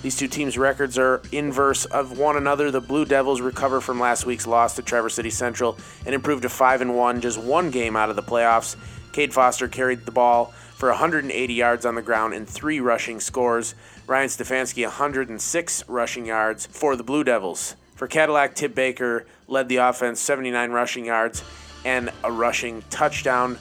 These 0.01 0.17
two 0.17 0.27
teams' 0.27 0.58
records 0.58 0.98
are 0.98 1.22
inverse 1.31 1.86
of 1.86 2.17
one 2.17 2.36
another. 2.36 2.72
The 2.72 2.81
Blue 2.81 3.05
Devils 3.05 3.39
recover 3.39 3.79
from 3.81 4.00
last 4.00 4.25
week's 4.25 4.48
loss 4.48 4.75
to 4.77 4.81
Traverse 4.81 5.13
City 5.13 5.29
Central 5.29 5.77
and 6.05 6.15
improved 6.15 6.41
to 6.41 6.50
5 6.50 6.81
and 6.81 6.96
1, 6.96 7.22
just 7.22 7.38
one 7.38 7.70
game 7.70 7.96
out 7.96 8.10
of 8.10 8.15
the 8.15 8.24
playoffs. 8.24 8.75
Cade 9.12 9.31
Foster 9.31 9.67
carried 9.67 10.05
the 10.05 10.12
ball 10.12 10.46
for 10.75 10.89
180 10.89 11.53
yards 11.53 11.86
on 11.86 11.93
the 11.93 12.01
ground 12.01 12.34
and 12.34 12.50
three 12.50 12.79
rushing 12.79 13.20
scores. 13.20 13.75
Ryan 14.08 14.29
Stefanski 14.29 14.84
106 14.84 15.88
rushing 15.88 16.25
yards 16.25 16.65
for 16.65 16.96
the 16.96 17.03
Blue 17.03 17.24
Devils. 17.24 17.75
For 17.96 18.08
Cadillac, 18.08 18.55
Tip 18.55 18.74
Baker 18.74 19.27
led 19.48 19.70
the 19.70 19.77
offense 19.77 20.20
79 20.20 20.72
rushing 20.72 21.05
yards 21.05 21.43
and 21.86 22.12
a 22.24 22.31
rushing 22.31 22.81
touchdown. 22.89 23.60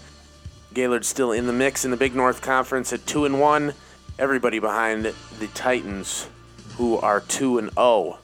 Gaylord 0.73 1.05
still 1.05 1.33
in 1.33 1.47
the 1.47 1.53
mix 1.53 1.85
in 1.85 1.91
the 1.91 1.99
Big 1.99 2.15
North 2.15 2.41
Conference 2.41 2.95
at 2.95 3.07
2 3.07 3.27
and 3.27 3.39
1. 3.39 3.75
Everybody 4.21 4.59
behind 4.59 5.07
the 5.39 5.47
Titans 5.55 6.29
who 6.77 6.99
are 6.99 7.21
2 7.21 7.57
and 7.57 7.73
0. 7.73 8.19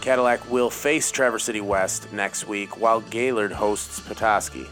Cadillac 0.00 0.50
will 0.50 0.70
face 0.70 1.12
Traverse 1.12 1.44
City 1.44 1.60
West 1.60 2.12
next 2.12 2.48
week 2.48 2.80
while 2.80 3.00
Gaylord 3.00 3.52
hosts 3.52 4.00
Petoskey. 4.00 4.66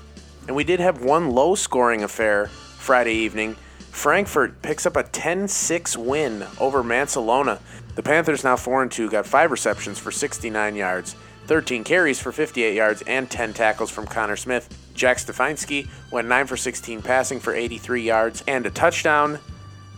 And 0.48 0.56
we 0.56 0.64
did 0.64 0.80
have 0.80 1.04
one 1.04 1.30
low 1.30 1.54
scoring 1.54 2.02
affair 2.02 2.48
Friday 2.48 3.14
evening 3.14 3.54
Frankfort 3.92 4.60
picks 4.62 4.84
up 4.84 4.96
a 4.96 5.04
10 5.04 5.46
6 5.46 5.96
win 5.96 6.44
over 6.58 6.82
Mancelona. 6.82 7.60
The 7.94 8.02
Panthers, 8.02 8.42
now 8.42 8.56
4 8.56 8.88
2, 8.88 9.08
got 9.08 9.26
5 9.26 9.52
receptions 9.52 10.00
for 10.00 10.10
69 10.10 10.74
yards, 10.74 11.14
13 11.46 11.84
carries 11.84 12.20
for 12.20 12.32
58 12.32 12.74
yards, 12.74 13.02
and 13.06 13.30
10 13.30 13.54
tackles 13.54 13.92
from 13.92 14.08
Connor 14.08 14.34
Smith. 14.34 14.68
Jack 14.94 15.18
Stefanski 15.18 15.88
went 16.10 16.26
9 16.26 16.48
for 16.48 16.56
16, 16.56 17.00
passing 17.02 17.38
for 17.38 17.54
83 17.54 18.02
yards 18.02 18.42
and 18.48 18.66
a 18.66 18.70
touchdown. 18.70 19.38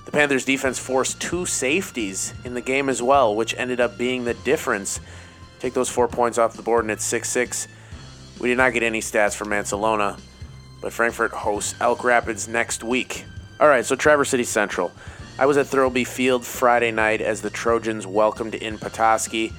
The 0.07 0.13
Panthers 0.13 0.45
defense 0.45 0.79
forced 0.79 1.21
two 1.21 1.45
safeties 1.47 2.33
in 2.45 2.55
the 2.55 2.61
game 2.61 2.89
as 2.89 3.03
well, 3.03 3.35
which 3.35 3.55
ended 3.59 3.81
up 3.81 3.99
being 3.99 4.25
the 4.25 4.35
difference. 4.35 5.01
Take 5.59 5.75
those 5.75 5.89
four 5.89 6.07
points 6.07 6.39
off 6.39 6.57
the 6.57 6.63
board, 6.63 6.85
and 6.85 6.93
it's 6.93 7.05
6 7.05 7.29
6. 7.29 7.69
We 8.39 8.49
did 8.49 8.57
not 8.57 8.73
get 8.73 8.85
any 8.85 9.01
stats 9.01 9.35
from 9.35 9.49
Mancelona, 9.49 10.19
but 10.81 10.93
Frankfort 10.93 11.33
hosts 11.33 11.75
Elk 11.81 12.05
Rapids 12.05 12.47
next 12.47 12.85
week. 12.85 13.25
All 13.59 13.67
right, 13.67 13.85
so 13.85 13.97
Traverse 13.97 14.29
City 14.29 14.45
Central. 14.45 14.93
I 15.39 15.47
was 15.47 15.57
at 15.57 15.67
Thurlby 15.67 16.07
Field 16.07 16.47
Friday 16.47 16.93
night 16.93 17.21
as 17.21 17.43
the 17.43 17.51
Trojans 17.51 18.07
welcomed 18.07 18.55
in 18.55 18.79
Petoskey, 18.79 19.53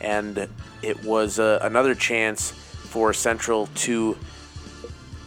and 0.00 0.48
it 0.80 1.04
was 1.04 1.38
uh, 1.38 1.58
another 1.60 1.94
chance 1.94 2.52
for 2.52 3.12
Central 3.12 3.68
to 3.74 4.16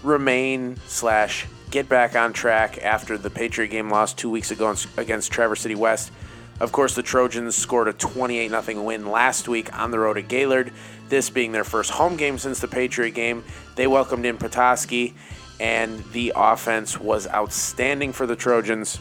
remain 0.02 0.78
slash 0.88 1.46
get 1.74 1.90
back 1.90 2.16
on 2.16 2.32
track 2.32 2.78
after 2.84 3.18
the 3.18 3.32
Patriot 3.32 3.70
game 3.70 3.90
lost 3.90 4.16
two 4.16 4.30
weeks 4.30 4.52
ago 4.52 4.76
against 4.96 5.32
Traverse 5.32 5.62
City 5.62 5.74
West. 5.74 6.12
Of 6.60 6.72
course, 6.72 6.94
the 6.94 7.02
Trojans 7.02 7.56
scored 7.56 7.88
a 7.88 7.94
28 7.94 8.50
0 8.50 8.84
win 8.84 9.10
last 9.10 9.48
week 9.48 9.76
on 9.76 9.90
the 9.90 9.98
road 9.98 10.20
at 10.20 10.28
Gaylord. 10.28 10.72
This 11.10 11.32
being 11.32 11.52
their 11.52 11.64
first 11.64 11.90
home 11.90 12.16
game 12.16 12.38
since 12.38 12.60
the 12.60 12.68
Patriot 12.68 13.16
game, 13.16 13.44
they 13.76 13.88
welcomed 13.88 14.24
in 14.24 14.38
Petoskey, 14.38 15.16
and 15.60 16.04
the 16.12 16.32
offense 16.36 17.00
was 17.00 17.28
outstanding 17.28 18.14
for 18.14 18.28
the 18.28 18.36
Trojans. 18.36 19.00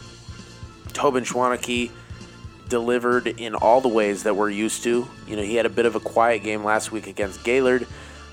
Tobin 0.93 1.23
Schwannecke 1.23 1.91
delivered 2.69 3.27
in 3.27 3.53
all 3.53 3.81
the 3.81 3.87
ways 3.87 4.23
that 4.23 4.35
we're 4.35 4.49
used 4.49 4.81
to. 4.81 5.07
You 5.27 5.35
know, 5.35 5.43
he 5.43 5.53
had 5.53 5.67
a 5.67 5.69
bit 5.69 5.85
of 5.85 5.95
a 5.95 5.99
quiet 5.99 6.41
game 6.41 6.63
last 6.63 6.91
week 6.91 7.05
against 7.05 7.43
Gaylord 7.43 7.85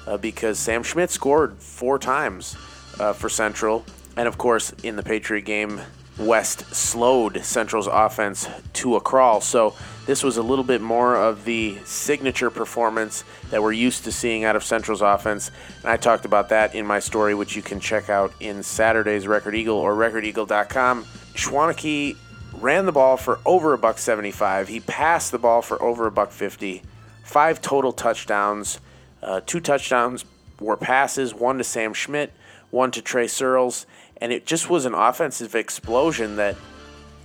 uh, 0.07 0.17
because 0.17 0.59
Sam 0.59 0.83
Schmidt 0.83 1.11
scored 1.11 1.59
four 1.59 1.99
times 1.99 2.57
uh, 2.99 3.13
for 3.13 3.29
Central. 3.29 3.85
And 4.17 4.29
of 4.29 4.39
course, 4.39 4.73
in 4.83 4.97
the 4.97 5.03
Patriot 5.03 5.43
game, 5.43 5.81
West 6.21 6.75
slowed 6.75 7.43
Central's 7.45 7.87
offense 7.87 8.47
to 8.75 8.97
a 8.97 9.01
crawl. 9.01 9.41
So 9.41 9.75
this 10.07 10.23
was 10.23 10.37
a 10.37 10.43
little 10.43 10.65
bit 10.65 10.83
more 10.83 11.17
of 11.17 11.45
the 11.45 11.79
signature 11.85 12.51
performance 12.51 13.25
that 13.51 13.63
we're 13.63 13.73
used 13.73 14.05
to 14.05 14.13
seeing 14.13 14.45
out 14.45 14.55
of 14.55 14.63
Central's 14.63 15.01
offense. 15.01 15.51
And 15.81 15.91
I 15.91 15.97
talked 15.97 16.27
about 16.27 16.51
that 16.51 16.75
in 16.75 16.87
my 16.87 16.99
story, 16.99 17.35
which 17.35 17.57
you 17.57 17.63
can 17.63 17.81
check 17.81 18.11
out 18.11 18.35
in 18.39 18.63
Saturday's 18.63 19.27
Record 19.27 19.55
Eagle 19.55 19.79
or 19.79 19.95
recordeagle.com. 19.95 21.05
Schwannecke 21.35 22.17
ran 22.53 22.85
the 22.85 22.93
ball 22.93 23.17
for 23.17 23.41
over 23.47 23.73
a 23.73 23.79
buck 23.79 23.97
75. 23.97 24.69
He 24.69 24.81
passed 24.81 25.33
the 25.33 25.39
ball 25.39 25.63
for 25.63 25.83
over 25.83 26.07
a 26.07 26.13
buck 26.13 26.33
50. 26.33 26.83
Five 27.25 27.63
total 27.63 27.93
touchdowns. 27.93 28.81
Uh, 29.23 29.41
two 29.47 29.61
touchdowns 29.61 30.25
were 30.61 30.77
passes, 30.77 31.35
one 31.35 31.59
to 31.59 31.65
Sam 31.65 31.95
Schmidt, 31.95 32.33
one 32.71 32.91
to 32.91 33.01
Trey 33.01 33.27
Searles 33.27 33.87
and 34.21 34.33
it 34.33 34.47
just 34.47 34.69
was 34.69 34.85
an 34.85 34.95
offensive 34.95 35.55
explosion 35.55 36.37
that 36.37 36.57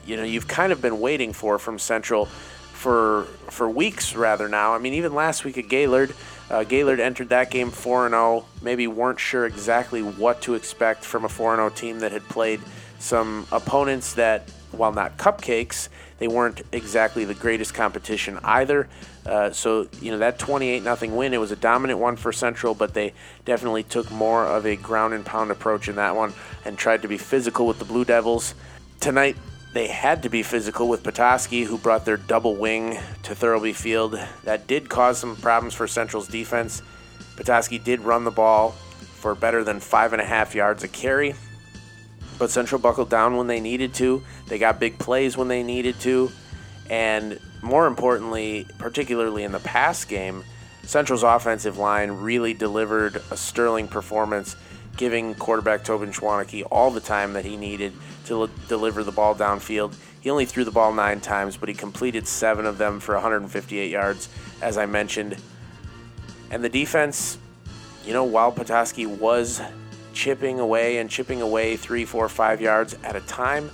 you 0.06 0.16
know 0.16 0.24
you've 0.24 0.48
kind 0.48 0.72
of 0.72 0.82
been 0.82 1.00
waiting 1.00 1.34
for 1.34 1.60
from 1.60 1.80
Central 1.80 2.26
for 2.74 3.24
for 3.50 3.70
weeks 3.70 4.16
rather 4.16 4.48
now. 4.48 4.74
I 4.74 4.78
mean, 4.78 4.94
even 4.94 5.14
last 5.14 5.44
week 5.44 5.58
at 5.58 5.68
Gaylord, 5.68 6.14
uh, 6.50 6.64
Gaylord 6.64 7.00
entered 7.00 7.30
that 7.30 7.50
game 7.50 7.72
4 7.72 8.10
0. 8.10 8.46
Maybe 8.62 8.88
weren't 8.88 9.20
sure 9.20 9.46
exactly 9.46 10.02
what 10.02 10.42
to 10.42 10.54
expect 10.54 11.04
from 11.04 11.26
a 11.26 11.30
4 11.30 11.56
0 11.56 11.70
team 11.70 12.00
that 12.00 12.12
had 12.12 12.24
played 12.30 12.62
some 13.00 13.48
opponents 13.52 14.14
that, 14.14 14.50
while 14.78 14.94
not 14.94 15.18
cupcakes, 15.18 15.90
they 16.20 16.28
weren't 16.28 16.62
exactly 16.72 17.26
the 17.26 17.34
greatest 17.34 17.74
competition 17.74 18.40
either. 18.44 18.88
Uh, 19.26 19.52
so, 19.52 19.88
you 20.02 20.12
know, 20.12 20.20
that 20.20 20.38
28 20.38 20.84
0 20.84 21.16
win, 21.16 21.34
it 21.34 21.40
was 21.40 21.52
a 21.52 21.56
dominant 21.56 22.00
one 22.00 22.16
for 22.16 22.32
Central, 22.32 22.74
but 22.76 22.94
they 22.94 23.14
definitely 23.44 23.84
took 23.84 24.10
more 24.12 24.46
of 24.46 24.66
a 24.66 24.76
ground 24.76 25.14
and 25.14 25.26
pound 25.26 25.52
approach 25.52 25.88
in 25.88 25.96
that 25.96 26.16
one 26.16 26.34
and 26.64 26.78
tried 26.78 27.02
to 27.02 27.08
be 27.08 27.18
physical 27.18 27.66
with 27.66 27.80
the 27.80 27.86
Blue 27.86 28.06
Devils. 28.06 28.54
Tonight, 29.00 29.36
they 29.74 29.88
had 29.88 30.24
to 30.24 30.30
be 30.30 30.42
physical 30.42 30.88
with 30.88 31.04
Petoskey, 31.04 31.64
who 31.64 31.78
brought 31.78 32.06
their 32.06 32.16
double 32.16 32.56
wing 32.56 32.98
to 33.24 33.36
Thurlby 33.36 33.76
Field. 33.76 34.18
That 34.46 34.68
did 34.68 34.88
cause 34.88 35.18
some 35.18 35.36
problems 35.36 35.74
for 35.74 35.86
Central's 35.86 36.30
defense. 36.30 36.82
Petoskey 37.36 37.80
did 37.80 38.00
run 38.00 38.24
the 38.24 38.32
ball 38.32 38.72
for 38.72 39.36
better 39.36 39.64
than 39.64 39.80
five 39.80 40.14
and 40.14 40.22
a 40.22 40.26
half 40.26 40.56
yards 40.56 40.84
a 40.84 40.88
carry, 40.88 41.36
but 42.38 42.50
Central 42.50 42.80
buckled 42.80 43.10
down 43.10 43.38
when 43.38 43.48
they 43.48 43.60
needed 43.60 43.94
to. 43.96 44.24
They 44.48 44.58
got 44.58 44.80
big 44.80 44.98
plays 44.98 45.38
when 45.38 45.48
they 45.48 45.64
needed 45.64 46.00
to. 46.02 46.32
And 46.90 47.40
more 47.62 47.88
importantly, 47.88 48.68
particularly 48.78 49.44
in 49.44 49.52
the 49.52 49.60
pass 49.60 50.06
game, 50.06 50.44
Central's 50.84 51.24
offensive 51.24 51.78
line 51.78 52.12
really 52.12 52.54
delivered 52.54 53.22
a 53.32 53.38
sterling 53.38 53.88
performance, 53.88 54.56
giving 54.98 55.34
quarterback 55.36 55.84
Tobin 55.84 56.12
Schwannecke 56.12 56.66
all 56.70 56.92
the 56.92 57.00
time 57.00 57.34
that 57.34 57.46
he 57.46 57.58
needed 57.58 57.94
to 58.26 58.42
l- 58.42 58.50
deliver 58.68 59.04
the 59.04 59.12
ball 59.12 59.34
downfield. 59.36 59.96
He 60.22 60.30
only 60.30 60.46
threw 60.46 60.64
the 60.64 60.72
ball 60.72 60.94
nine 60.94 61.22
times, 61.22 61.58
but 61.58 61.70
he 61.70 61.76
completed 61.76 62.28
seven 62.28 62.66
of 62.66 62.78
them 62.78 63.00
for 63.00 63.16
158 63.16 63.90
yards, 63.90 64.30
as 64.62 64.78
I 64.78 64.86
mentioned. 64.86 65.38
And 66.52 66.64
the 66.64 66.70
defense, 66.70 67.38
you 68.06 68.14
know, 68.14 68.24
while 68.24 68.52
Petoskey 68.52 69.06
was 69.06 69.62
chipping 70.16 70.60
away 70.60 70.98
and 70.98 71.10
chipping 71.10 71.42
away 71.42 71.76
three, 71.76 72.06
four, 72.06 72.28
five 72.28 72.62
yards 72.62 72.96
at 73.04 73.16
a 73.16 73.22
time. 73.22 73.70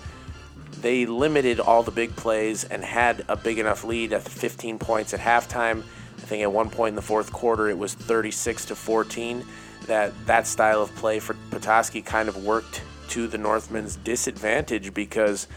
They 0.82 1.06
limited 1.06 1.60
all 1.60 1.84
the 1.84 1.92
big 1.92 2.16
plays 2.16 2.64
and 2.64 2.84
had 2.84 3.24
a 3.30 3.38
big 3.38 3.60
enough 3.60 3.84
lead 3.84 4.12
at 4.12 4.24
15 4.24 4.80
points 4.80 5.14
at 5.14 5.20
halftime. 5.20 5.84
I 6.18 6.22
think 6.26 6.42
at 6.42 6.52
one 6.52 6.70
point 6.70 6.90
in 6.90 6.96
the 6.96 7.02
fourth 7.02 7.32
quarter 7.32 7.70
it 7.70 7.78
was 7.78 7.94
36 7.94 8.66
to 8.66 8.76
14. 8.76 9.46
That 9.86 10.14
that 10.26 10.48
style 10.48 10.82
of 10.82 10.94
play 10.96 11.20
for 11.20 11.36
Petoskey 11.52 12.02
kind 12.02 12.28
of 12.28 12.44
worked 12.44 12.82
to 13.10 13.28
the 13.28 13.38
Northmen's 13.38 13.96
disadvantage 13.96 14.94
because 14.94 15.48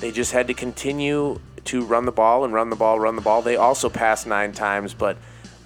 they 0.00 0.10
just 0.10 0.32
had 0.32 0.48
to 0.48 0.54
continue 0.54 1.40
to 1.64 1.84
run 1.84 2.04
the 2.04 2.12
ball 2.12 2.44
and 2.44 2.52
run 2.52 2.70
the 2.70 2.76
ball, 2.76 2.98
run 2.98 3.16
the 3.16 3.22
ball. 3.22 3.42
They 3.42 3.56
also 3.56 3.88
passed 3.88 4.26
nine 4.26 4.52
times, 4.52 4.94
but 4.94 5.16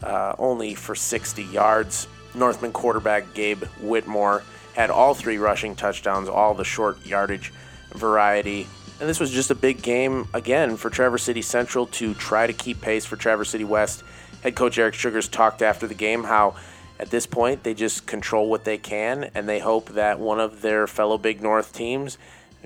uh, 0.03 0.35
only 0.39 0.75
for 0.75 0.95
60 0.95 1.43
yards. 1.45 2.07
Northman 2.37 2.73
quarterback 2.73 3.35
Gabe 3.35 3.65
Whitmore 3.81 4.43
had 4.75 4.91
all 4.91 5.15
three 5.15 5.39
rushing 5.39 5.75
touchdowns, 5.75 6.29
all 6.29 6.55
the 6.55 6.65
short 6.65 7.05
yardage 7.05 7.53
variety. 7.93 8.67
And 9.01 9.09
this 9.09 9.21
was 9.21 9.31
just 9.31 9.51
a 9.51 9.55
big 9.55 9.83
game, 9.83 10.29
again, 10.35 10.77
for 10.77 10.91
Traverse 10.91 11.23
City 11.23 11.43
Central 11.43 11.87
to 11.89 12.15
try 12.15 12.47
to 12.47 12.53
keep 12.53 12.81
pace 12.81 13.05
for 13.05 13.17
Traverse 13.17 13.51
City 13.51 13.65
West. 13.65 14.05
Head 14.43 14.55
coach 14.55 14.79
Eric 14.79 14.95
Sugars 14.95 15.29
talked 15.29 15.63
after 15.63 15.87
the 15.87 15.95
game 15.95 16.25
how 16.25 16.57
at 16.99 17.11
this 17.11 17.27
point 17.27 17.63
they 17.63 17.75
just 17.75 18.07
control 18.07 18.49
what 18.49 18.65
they 18.65 18.79
can 18.79 19.31
and 19.35 19.49
they 19.49 19.59
hope 19.59 19.91
that 19.91 20.19
one 20.19 20.41
of 20.41 20.63
their 20.63 20.87
fellow 20.87 21.19
Big 21.19 21.43
North 21.43 21.73
teams, 21.73 22.19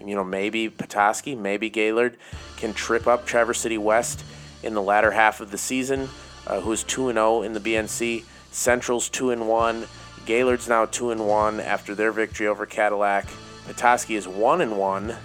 you 0.04 0.14
know, 0.14 0.24
maybe 0.24 0.68
Petoskey, 0.68 1.34
maybe 1.34 1.70
Gaylord, 1.70 2.16
can 2.56 2.72
trip 2.74 3.06
up 3.06 3.26
Traverse 3.26 3.60
City 3.60 3.78
West 3.78 4.24
in 4.62 4.74
the 4.74 4.82
latter 4.82 5.10
half 5.10 5.40
of 5.40 5.50
the 5.50 5.58
season, 5.58 6.08
uh, 6.46 6.60
who 6.60 6.72
is 6.72 6.84
2 6.84 7.12
0 7.12 7.42
in 7.42 7.52
the 7.52 7.60
BNC. 7.60 8.24
Central's 8.50 9.08
two 9.08 9.30
and 9.30 9.48
one. 9.48 9.86
Gaylord's 10.26 10.68
now 10.68 10.84
two 10.84 11.10
and 11.10 11.26
one 11.26 11.60
after 11.60 11.94
their 11.94 12.12
victory 12.12 12.46
over 12.46 12.66
Cadillac. 12.66 13.26
Petoskey 13.66 14.16
is 14.16 14.26
one 14.28 14.60
and 14.60 14.78
one, 14.78 15.16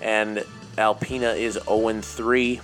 and 0.00 0.44
Alpena 0.76 1.36
is 1.36 1.58
0 1.64 1.88
and 1.88 2.04
three. 2.04 2.60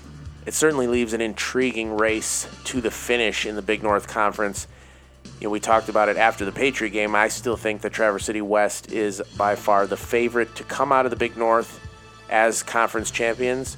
It 0.47 0.55
certainly 0.55 0.87
leaves 0.87 1.13
an 1.13 1.21
intriguing 1.21 1.97
race 1.97 2.49
to 2.65 2.81
the 2.81 2.91
finish 2.91 3.45
in 3.45 3.55
the 3.55 3.63
Big 3.63 3.83
North 3.83 4.09
Conference. 4.09 4.67
You 5.41 5.47
know, 5.47 5.51
we 5.51 5.61
talked 5.61 5.89
about 5.89 6.09
it 6.09 6.17
after 6.17 6.45
the 6.45 6.53
Patriot 6.53 6.91
game. 6.91 7.15
I 7.15 7.29
still 7.29 7.57
think 7.57 7.83
that 7.83 7.93
Traverse 7.93 8.25
City 8.25 8.41
West 8.41 8.91
is 8.91 9.23
by 9.37 9.55
far 9.55 9.87
the 9.87 9.97
favorite 9.97 10.55
to 10.57 10.65
come 10.65 10.91
out 10.91 11.05
of 11.05 11.11
the 11.11 11.17
Big 11.17 11.37
North 11.37 11.81
as 12.31 12.63
conference 12.63 13.11
champions, 13.11 13.77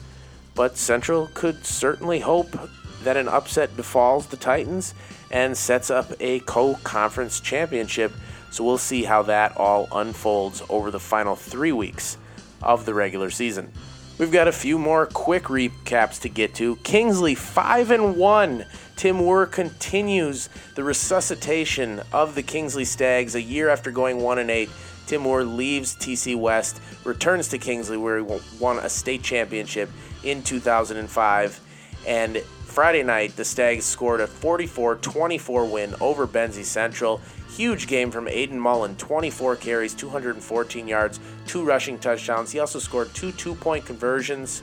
but 0.55 0.77
Central 0.77 1.29
could 1.35 1.67
certainly 1.67 2.21
hope 2.21 2.57
that 3.03 3.17
an 3.17 3.29
upset 3.29 3.77
befalls 3.77 4.27
the 4.27 4.37
Titans 4.37 4.95
and 5.31 5.57
sets 5.57 5.91
up 5.91 6.13
a 6.21 6.41
co 6.41 6.75
conference 6.83 7.41
championship. 7.41 8.13
So 8.51 8.65
we'll 8.65 8.79
see 8.79 9.05
how 9.05 9.23
that 9.23 9.57
all 9.57 9.89
unfolds 9.93 10.63
over 10.69 10.91
the 10.91 11.01
final 11.01 11.37
three 11.37 11.73
weeks 11.73 12.19
of 12.63 12.85
the 12.85 12.95
regular 12.95 13.31
season. 13.31 13.73
We've 14.19 14.31
got 14.31 14.49
a 14.49 14.53
few 14.53 14.79
more 14.79 15.07
quick 15.07 15.45
recaps 15.45 16.21
to 16.21 16.29
get 16.29 16.55
to. 16.57 16.77
Kingsley 16.77 17.35
5 17.35 17.91
and 17.91 18.17
1. 18.17 18.67
Tim 18.97 19.17
Moore 19.17 19.47
continues 19.47 20.51
the 20.75 20.85
resuscitation 20.85 22.03
of 22.13 22.35
the 22.35 22.43
Kingsley 22.43 22.85
Stags 22.85 23.35
a 23.35 23.41
year 23.41 23.71
after 23.71 23.91
going 23.91 24.21
1 24.21 24.39
and 24.39 24.51
8. 24.51 24.69
Tim 25.07 25.23
Moore 25.23 25.43
leaves 25.43 25.97
TC 25.97 26.39
West, 26.39 26.83
returns 27.05 27.49
to 27.49 27.59
Kingsley 27.59 27.97
where 27.97 28.19
he 28.19 28.41
won 28.59 28.79
a 28.79 28.91
state 28.91 29.23
championship 29.23 29.89
in 30.23 30.43
2005 30.43 31.61
and 32.07 32.43
Friday 32.71 33.03
night, 33.03 33.35
the 33.35 33.45
Stags 33.45 33.85
scored 33.85 34.21
a 34.21 34.29
44 34.29 34.95
24 34.95 35.65
win 35.65 35.93
over 36.01 36.25
Benzie 36.25 36.65
Central. 36.65 37.21
Huge 37.49 37.89
game 37.89 38.13
from 38.13 38.27
Aiden 38.27 38.53
Mullen 38.53 38.95
24 38.95 39.57
carries, 39.57 39.93
214 39.93 40.87
yards, 40.87 41.19
two 41.49 41.65
rushing 41.65 41.99
touchdowns. 41.99 42.53
He 42.53 42.61
also 42.61 42.79
scored 42.79 43.13
two 43.13 43.33
two 43.33 43.57
point 43.57 43.85
conversions. 43.85 44.63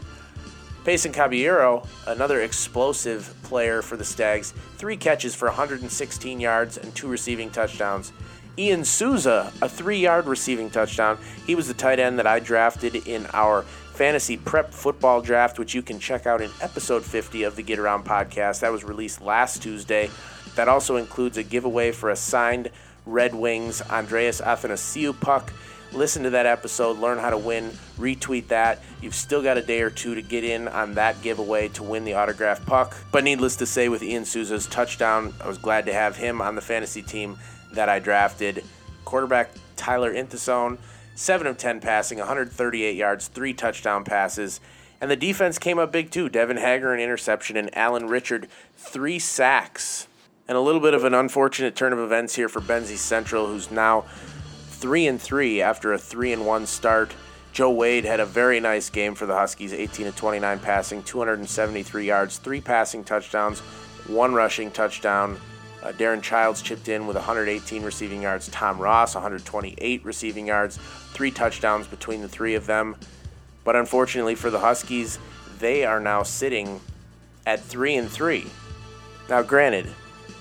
Payson 0.85 1.11
Caballero, 1.11 1.85
another 2.07 2.43
explosive 2.43 3.35
player 3.43 3.81
for 3.81 3.97
the 3.97 4.05
Stags, 4.05 4.53
three 4.77 4.95
catches 4.95 5.35
for 5.35 5.49
116 5.49 6.39
yards 6.39 6.77
and 6.77 6.95
two 6.95 7.09
receiving 7.09 7.49
touchdowns. 7.49 8.13
Ian 8.57 8.85
Souza, 8.85 9.51
a 9.61 9.67
three 9.67 9.99
yard 9.99 10.27
receiving 10.27 10.69
touchdown. 10.69 11.17
He 11.45 11.55
was 11.55 11.67
the 11.67 11.73
tight 11.73 11.99
end 11.99 12.17
that 12.19 12.25
I 12.25 12.39
drafted 12.39 12.95
in 12.95 13.27
our 13.33 13.65
fantasy 13.97 14.37
prep 14.37 14.71
football 14.71 15.21
draft, 15.23 15.57
which 15.57 15.73
you 15.73 15.81
can 15.81 15.97
check 15.97 16.27
out 16.27 16.39
in 16.39 16.51
episode 16.61 17.03
50 17.03 17.41
of 17.41 17.55
the 17.55 17.63
Get 17.63 17.79
Around 17.79 18.05
podcast. 18.05 18.59
That 18.59 18.71
was 18.71 18.83
released 18.83 19.21
last 19.21 19.63
Tuesday. 19.63 20.11
That 20.53 20.67
also 20.67 20.97
includes 20.97 21.39
a 21.39 21.43
giveaway 21.43 21.91
for 21.91 22.11
a 22.11 22.15
signed 22.15 22.69
Red 23.07 23.33
Wings 23.33 23.81
Andreas 23.81 24.39
Athanasiou 24.39 25.19
puck. 25.19 25.51
listen 25.93 26.21
to 26.23 26.29
that 26.29 26.45
episode, 26.45 26.99
learn 26.99 27.17
how 27.17 27.31
to 27.31 27.39
win, 27.39 27.71
retweet 27.97 28.49
that. 28.49 28.83
You've 29.01 29.15
still 29.15 29.41
got 29.41 29.57
a 29.57 29.63
day 29.63 29.81
or 29.81 29.89
two 29.89 30.13
to 30.13 30.21
get 30.21 30.43
in 30.43 30.67
on 30.67 30.93
that 30.93 31.19
giveaway 31.23 31.69
to 31.69 31.81
win 31.81 32.05
the 32.05 32.13
autographed 32.13 32.67
puck. 32.67 32.95
But 33.11 33.23
needless 33.23 33.55
to 33.55 33.65
say, 33.65 33.89
with 33.89 34.03
Ian 34.03 34.25
Souza's 34.25 34.67
touchdown, 34.67 35.33
I 35.41 35.47
was 35.47 35.57
glad 35.57 35.87
to 35.87 35.93
have 35.93 36.15
him 36.15 36.39
on 36.39 36.53
the 36.53 36.61
fantasy 36.61 37.01
team 37.01 37.39
that 37.73 37.89
I 37.89 37.97
drafted. 37.97 38.63
Quarterback 39.05 39.49
Tyler 39.75 40.13
Inthasone, 40.13 40.77
7 41.17 41.47
of 41.47 41.57
10 41.57 41.79
passing, 41.79 42.19
138 42.19 42.95
yards, 42.95 43.27
3 43.27 43.51
touchdown 43.55 44.03
passes. 44.03 44.59
And 45.01 45.09
the 45.09 45.15
defense 45.15 45.57
came 45.57 45.79
up 45.79 45.91
big 45.91 46.11
too. 46.11 46.29
Devin 46.29 46.57
Hager, 46.57 46.93
an 46.93 46.99
interception, 46.99 47.57
and 47.57 47.75
Alan 47.75 48.07
Richard, 48.07 48.47
three 48.75 49.17
sacks. 49.17 50.07
And 50.47 50.55
a 50.55 50.61
little 50.61 50.79
bit 50.79 50.93
of 50.93 51.03
an 51.03 51.15
unfortunate 51.15 51.75
turn 51.75 51.91
of 51.91 51.97
events 51.97 52.35
here 52.35 52.47
for 52.47 52.61
Benzie 52.61 52.97
Central, 52.97 53.47
who's 53.47 53.71
now 53.71 54.05
three 54.69 55.07
and 55.07 55.19
three 55.19 55.59
after 55.59 55.91
a 55.91 55.97
three 55.97 56.31
and 56.33 56.45
one 56.45 56.67
start. 56.67 57.15
Joe 57.51 57.71
Wade 57.71 58.05
had 58.05 58.19
a 58.19 58.25
very 58.25 58.59
nice 58.59 58.91
game 58.91 59.15
for 59.15 59.25
the 59.25 59.33
Huskies, 59.33 59.73
18 59.73 60.05
to 60.05 60.11
29 60.11 60.59
passing, 60.59 61.01
273 61.01 62.05
yards, 62.05 62.37
three 62.37 62.61
passing 62.61 63.03
touchdowns, 63.03 63.61
one 64.05 64.35
rushing 64.35 64.69
touchdown. 64.69 65.39
Uh, 65.87 65.93
Darren 65.93 66.21
Childs 66.21 66.61
chipped 66.61 66.89
in 66.89 67.07
with 67.07 67.15
118 67.15 67.81
receiving 67.81 68.21
yards. 68.21 68.49
Tom 68.49 68.77
Ross, 68.77 69.15
128 69.15 70.03
receiving 70.03 70.47
yards, 70.47 70.77
three 71.13 71.31
touchdowns 71.31 71.87
between 71.87 72.21
the 72.21 72.27
three 72.27 72.55
of 72.55 72.65
them. 72.65 72.97
But 73.63 73.77
unfortunately 73.77 74.35
for 74.35 74.49
the 74.49 74.59
Huskies, 74.59 75.17
they 75.59 75.85
are 75.85 76.01
now 76.01 76.23
sitting 76.23 76.81
at 77.45 77.61
three 77.61 77.95
and 77.95 78.09
three. 78.09 78.47
Now, 79.29 79.43
granted, 79.43 79.87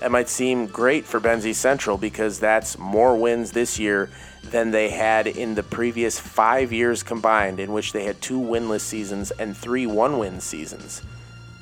that 0.01 0.11
might 0.11 0.27
seem 0.27 0.67
great 0.67 1.05
for 1.05 1.21
Benzie 1.21 1.55
Central 1.55 1.97
because 1.97 2.41
that's 2.41 2.77
more 2.77 3.15
wins 3.15 3.51
this 3.51 3.79
year 3.79 4.09
than 4.43 4.71
they 4.71 4.89
had 4.89 5.27
in 5.27 5.55
the 5.55 5.63
previous 5.63 6.19
five 6.19 6.73
years 6.73 7.03
combined, 7.03 7.61
in 7.61 7.71
which 7.71 7.93
they 7.93 8.03
had 8.03 8.21
two 8.21 8.39
winless 8.39 8.81
seasons 8.81 9.31
and 9.31 9.55
three 9.55 9.87
one 9.87 10.19
win 10.19 10.41
seasons. 10.41 11.03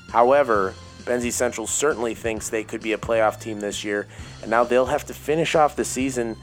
However, 0.10 0.74
Benzie 1.06 1.32
Central 1.32 1.68
certainly 1.68 2.16
thinks 2.16 2.50
they 2.50 2.64
could 2.64 2.82
be 2.82 2.94
a 2.94 2.98
playoff 2.98 3.40
team 3.40 3.60
this 3.60 3.84
year, 3.84 4.08
and 4.42 4.50
now 4.50 4.64
they'll 4.64 4.88
have 4.88 5.06
to 5.06 5.14
finish 5.14 5.54
off 5.54 5.76
the 5.76 5.86
season 5.86 6.36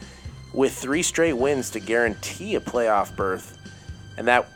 with 0.54 0.72
three 0.72 1.02
straight 1.02 1.32
wins 1.32 1.70
to 1.70 1.80
guarantee 1.80 2.54
a 2.54 2.60
playoff 2.60 3.14
berth. 3.16 3.58
And 4.16 4.28
that 4.28 4.46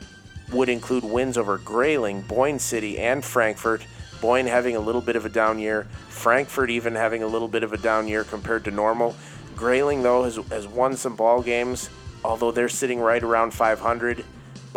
would 0.51 0.69
include 0.69 1.03
wins 1.03 1.37
over 1.37 1.57
Grayling, 1.57 2.21
Boyne 2.21 2.59
City, 2.59 2.97
and 2.97 3.23
Frankfort. 3.23 3.85
Boyne 4.21 4.47
having 4.47 4.75
a 4.75 4.79
little 4.79 5.01
bit 5.01 5.15
of 5.15 5.25
a 5.25 5.29
down 5.29 5.59
year, 5.59 5.83
Frankfort 6.09 6.69
even 6.69 6.95
having 6.95 7.21
a 7.21 7.27
little 7.27 7.47
bit 7.47 7.63
of 7.63 7.73
a 7.73 7.77
down 7.77 8.07
year 8.07 8.23
compared 8.23 8.63
to 8.65 8.71
normal. 8.71 9.15
Grayling, 9.55 10.03
though, 10.03 10.23
has, 10.23 10.37
has 10.49 10.67
won 10.67 10.95
some 10.95 11.15
ball 11.15 11.41
games, 11.41 11.89
although 12.23 12.51
they're 12.51 12.69
sitting 12.69 12.99
right 12.99 13.21
around 13.21 13.53
500. 13.53 14.23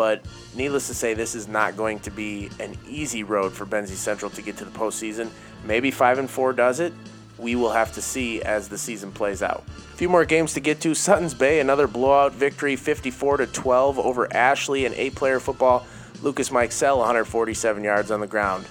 But 0.01 0.25
needless 0.55 0.87
to 0.87 0.95
say, 0.95 1.13
this 1.13 1.35
is 1.35 1.47
not 1.47 1.77
going 1.77 2.01
to 2.01 2.11
be 2.11 2.49
an 2.59 2.75
easy 2.89 3.23
road 3.23 3.53
for 3.53 3.67
Benzie 3.67 3.89
Central 3.89 4.31
to 4.31 4.41
get 4.41 4.57
to 4.57 4.65
the 4.65 4.71
postseason. 4.71 5.29
Maybe 5.63 5.91
5 5.91 6.21
and 6.21 6.31
4 6.31 6.55
does 6.55 6.81
it. 6.81 6.95
We 7.37 7.55
will 7.55 7.73
have 7.73 7.93
to 7.93 8.01
see 8.01 8.41
as 8.41 8.67
the 8.67 8.79
season 8.79 9.13
plays 9.13 9.43
out. 9.43 9.63
A 9.93 9.97
few 9.99 10.09
more 10.09 10.25
games 10.25 10.55
to 10.55 10.61
get 10.61 10.81
to. 10.81 10.95
Sutton's 10.95 11.35
Bay, 11.35 11.61
another 11.61 11.87
blowout 11.87 12.33
victory, 12.33 12.77
54 12.77 13.37
to 13.37 13.47
12 13.47 13.99
over 13.99 14.27
Ashley 14.35 14.87
in 14.87 14.95
eight-player 14.95 15.39
football. 15.39 15.85
Lucas 16.23 16.49
Mikesell, 16.49 16.97
147 16.97 17.85
yards 17.85 18.11
on 18.11 18.21
the 18.21 18.27
ground. 18.27 18.65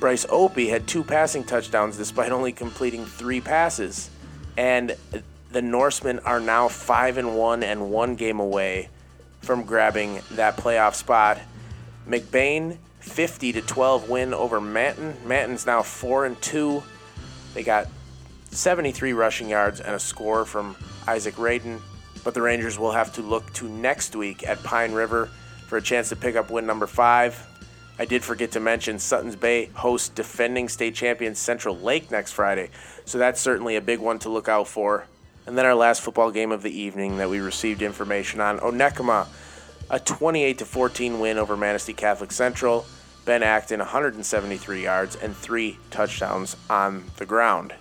Bryce 0.00 0.24
Opie 0.30 0.68
had 0.68 0.86
two 0.86 1.04
passing 1.04 1.44
touchdowns 1.44 1.98
despite 1.98 2.32
only 2.32 2.52
completing 2.52 3.04
three 3.04 3.42
passes. 3.42 4.08
And 4.56 4.96
the 5.52 5.60
Norsemen 5.60 6.18
are 6.20 6.40
now 6.40 6.68
5 6.68 7.18
and 7.18 7.36
1 7.36 7.62
and 7.62 7.90
one 7.90 8.14
game 8.14 8.40
away 8.40 8.88
from 9.46 9.62
grabbing 9.62 10.20
that 10.32 10.56
playoff 10.56 10.94
spot. 10.94 11.38
McBain 12.06 12.76
50 12.98 13.52
to 13.52 13.60
12 13.62 14.10
win 14.10 14.34
over 14.34 14.60
Manton. 14.60 15.16
Manton's 15.24 15.64
now 15.64 15.82
4 15.82 16.26
and 16.26 16.42
2. 16.42 16.82
They 17.54 17.62
got 17.62 17.86
73 18.50 19.12
rushing 19.12 19.48
yards 19.48 19.80
and 19.80 19.94
a 19.94 20.00
score 20.00 20.44
from 20.44 20.76
Isaac 21.06 21.36
Raiden, 21.36 21.80
but 22.24 22.34
the 22.34 22.42
Rangers 22.42 22.78
will 22.78 22.90
have 22.90 23.12
to 23.14 23.22
look 23.22 23.52
to 23.54 23.68
next 23.68 24.16
week 24.16 24.46
at 24.46 24.62
Pine 24.64 24.92
River 24.92 25.30
for 25.68 25.78
a 25.78 25.82
chance 25.82 26.08
to 26.08 26.16
pick 26.16 26.34
up 26.34 26.50
win 26.50 26.66
number 26.66 26.86
5. 26.86 27.46
I 27.98 28.04
did 28.04 28.24
forget 28.24 28.50
to 28.52 28.60
mention 28.60 28.98
Sutton's 28.98 29.36
Bay 29.36 29.66
hosts 29.74 30.08
defending 30.08 30.68
state 30.68 30.94
champions 30.94 31.38
Central 31.38 31.78
Lake 31.78 32.10
next 32.10 32.32
Friday, 32.32 32.70
so 33.04 33.16
that's 33.16 33.40
certainly 33.40 33.76
a 33.76 33.80
big 33.80 34.00
one 34.00 34.18
to 34.18 34.28
look 34.28 34.48
out 34.48 34.68
for. 34.68 35.06
And 35.46 35.56
then 35.56 35.64
our 35.64 35.74
last 35.74 36.02
football 36.02 36.32
game 36.32 36.50
of 36.50 36.62
the 36.62 36.76
evening 36.76 37.18
that 37.18 37.30
we 37.30 37.38
received 37.38 37.80
information 37.80 38.40
on 38.40 38.58
Onekama, 38.58 39.28
a 39.88 40.00
28 40.00 40.62
14 40.62 41.20
win 41.20 41.38
over 41.38 41.56
Manistee 41.56 41.92
Catholic 41.92 42.32
Central. 42.32 42.84
Ben 43.24 43.42
Acton 43.42 43.80
173 43.80 44.82
yards 44.82 45.16
and 45.16 45.36
three 45.36 45.78
touchdowns 45.90 46.56
on 46.70 47.04
the 47.16 47.26
ground. 47.26 47.74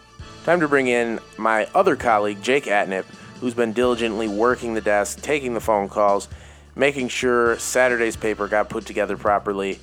Time 0.43 0.59
to 0.59 0.67
bring 0.67 0.87
in 0.87 1.19
my 1.37 1.65
other 1.75 1.95
colleague, 1.95 2.41
Jake 2.41 2.65
Atnip, 2.65 3.05
who's 3.39 3.53
been 3.53 3.73
diligently 3.73 4.27
working 4.27 4.73
the 4.73 4.81
desk, 4.81 5.21
taking 5.21 5.53
the 5.53 5.61
phone 5.61 5.87
calls, 5.87 6.27
making 6.75 7.09
sure 7.09 7.59
Saturday's 7.59 8.15
paper 8.15 8.47
got 8.47 8.69
put 8.69 8.87
together 8.87 9.17
properly 9.17 9.79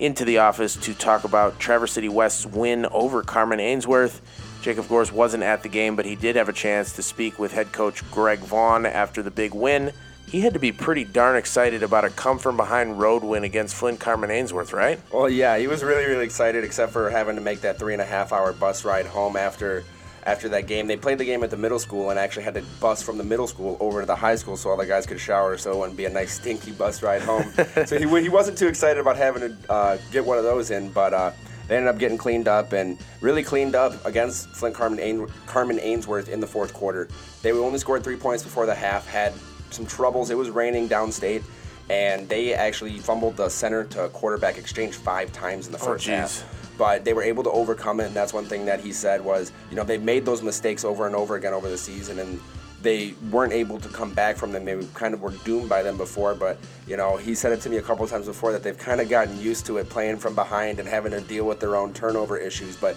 into 0.00 0.24
the 0.24 0.38
office 0.38 0.76
to 0.76 0.94
talk 0.94 1.24
about 1.24 1.58
Traverse 1.58 1.92
City 1.92 2.08
West's 2.08 2.46
win 2.46 2.86
over 2.86 3.22
Carman 3.22 3.60
Ainsworth. 3.60 4.20
Of 4.66 4.88
course, 4.88 5.10
wasn't 5.10 5.42
at 5.42 5.62
the 5.62 5.68
game, 5.68 5.96
but 5.96 6.04
he 6.04 6.16
did 6.16 6.36
have 6.36 6.48
a 6.48 6.52
chance 6.52 6.92
to 6.94 7.02
speak 7.02 7.38
with 7.38 7.52
head 7.52 7.72
coach 7.72 8.08
Greg 8.10 8.40
Vaughn 8.40 8.84
after 8.84 9.22
the 9.22 9.30
big 9.30 9.54
win. 9.54 9.92
He 10.26 10.40
had 10.40 10.52
to 10.52 10.60
be 10.60 10.70
pretty 10.70 11.04
darn 11.04 11.36
excited 11.36 11.82
about 11.82 12.04
a 12.04 12.10
come 12.10 12.38
from 12.38 12.56
behind 12.56 13.00
road 13.00 13.24
win 13.24 13.42
against 13.42 13.74
Flint 13.74 14.00
Carman 14.00 14.30
Ainsworth, 14.30 14.72
right? 14.72 15.00
Well, 15.12 15.28
yeah, 15.28 15.58
he 15.58 15.66
was 15.66 15.82
really, 15.82 16.04
really 16.04 16.24
excited, 16.24 16.62
except 16.62 16.92
for 16.92 17.10
having 17.10 17.36
to 17.36 17.40
make 17.40 17.62
that 17.62 17.78
three 17.78 17.94
and 17.94 18.02
a 18.02 18.04
half 18.04 18.32
hour 18.32 18.52
bus 18.52 18.84
ride 18.84 19.06
home 19.06 19.36
after 19.36 19.84
after 20.24 20.48
that 20.50 20.66
game. 20.66 20.86
They 20.86 20.96
played 20.96 21.18
the 21.18 21.24
game 21.24 21.42
at 21.42 21.50
the 21.50 21.56
middle 21.56 21.78
school 21.78 22.10
and 22.10 22.18
actually 22.18 22.42
had 22.44 22.54
to 22.54 22.62
bus 22.80 23.02
from 23.02 23.18
the 23.18 23.24
middle 23.24 23.46
school 23.46 23.76
over 23.80 24.00
to 24.00 24.06
the 24.06 24.16
high 24.16 24.36
school 24.36 24.56
so 24.56 24.70
all 24.70 24.76
the 24.76 24.86
guys 24.86 25.06
could 25.06 25.20
shower 25.20 25.56
so 25.56 25.72
it 25.72 25.78
wouldn't 25.78 25.96
be 25.96 26.04
a 26.04 26.10
nice 26.10 26.34
stinky 26.34 26.72
bus 26.72 27.02
ride 27.02 27.22
home. 27.22 27.50
so 27.86 27.98
he, 27.98 28.06
he 28.22 28.28
wasn't 28.28 28.56
too 28.58 28.66
excited 28.68 29.00
about 29.00 29.16
having 29.16 29.42
to 29.42 29.72
uh, 29.72 29.98
get 30.12 30.24
one 30.24 30.38
of 30.38 30.44
those 30.44 30.70
in, 30.70 30.90
but 30.90 31.14
uh, 31.14 31.30
they 31.68 31.76
ended 31.76 31.88
up 31.92 31.98
getting 31.98 32.18
cleaned 32.18 32.48
up 32.48 32.72
and 32.72 32.98
really 33.20 33.42
cleaned 33.42 33.74
up 33.74 34.04
against 34.04 34.48
Flint 34.50 34.74
Carmen, 34.74 34.98
Ain- 35.00 35.28
Carman 35.46 35.78
Ainsworth 35.80 36.28
in 36.28 36.40
the 36.40 36.46
fourth 36.46 36.74
quarter. 36.74 37.08
They 37.42 37.52
only 37.52 37.78
scored 37.78 38.04
three 38.04 38.16
points 38.16 38.42
before 38.42 38.66
the 38.66 38.74
half, 38.74 39.06
had 39.06 39.32
some 39.70 39.86
troubles. 39.86 40.30
It 40.30 40.36
was 40.36 40.50
raining 40.50 40.88
downstate. 40.88 41.42
And 41.88 42.28
they 42.28 42.54
actually 42.54 42.98
fumbled 43.00 43.36
the 43.36 43.48
center 43.48 43.82
to 43.84 44.08
quarterback 44.10 44.58
exchange 44.58 44.94
five 44.94 45.32
times 45.32 45.66
in 45.66 45.72
the 45.72 45.78
Oh, 45.80 45.86
first 45.86 46.06
jeez. 46.06 46.10
half 46.10 46.44
but 46.78 47.04
they 47.04 47.12
were 47.12 47.22
able 47.22 47.42
to 47.42 47.50
overcome 47.50 48.00
it. 48.00 48.06
And 48.06 48.14
that's 48.14 48.32
one 48.32 48.44
thing 48.44 48.64
that 48.66 48.80
he 48.80 48.92
said 48.92 49.22
was, 49.22 49.52
you 49.70 49.76
know, 49.76 49.84
they've 49.84 50.02
made 50.02 50.24
those 50.24 50.42
mistakes 50.42 50.84
over 50.84 51.06
and 51.06 51.14
over 51.14 51.36
again 51.36 51.52
over 51.52 51.68
the 51.68 51.78
season, 51.78 52.18
and 52.18 52.40
they 52.82 53.14
weren't 53.30 53.52
able 53.52 53.78
to 53.78 53.88
come 53.88 54.12
back 54.14 54.36
from 54.36 54.52
them. 54.52 54.64
They 54.64 54.82
kind 54.94 55.12
of 55.12 55.20
were 55.20 55.32
doomed 55.44 55.68
by 55.68 55.82
them 55.82 55.96
before, 55.96 56.34
but 56.34 56.58
you 56.86 56.96
know, 56.96 57.16
he 57.16 57.34
said 57.34 57.52
it 57.52 57.60
to 57.62 57.70
me 57.70 57.76
a 57.76 57.82
couple 57.82 58.04
of 58.04 58.10
times 58.10 58.26
before 58.26 58.52
that 58.52 58.62
they've 58.62 58.78
kind 58.78 59.00
of 59.00 59.08
gotten 59.08 59.38
used 59.38 59.66
to 59.66 59.76
it, 59.76 59.88
playing 59.88 60.16
from 60.16 60.34
behind 60.34 60.78
and 60.78 60.88
having 60.88 61.12
to 61.12 61.20
deal 61.20 61.44
with 61.44 61.60
their 61.60 61.76
own 61.76 61.92
turnover 61.92 62.38
issues. 62.38 62.76
But 62.76 62.96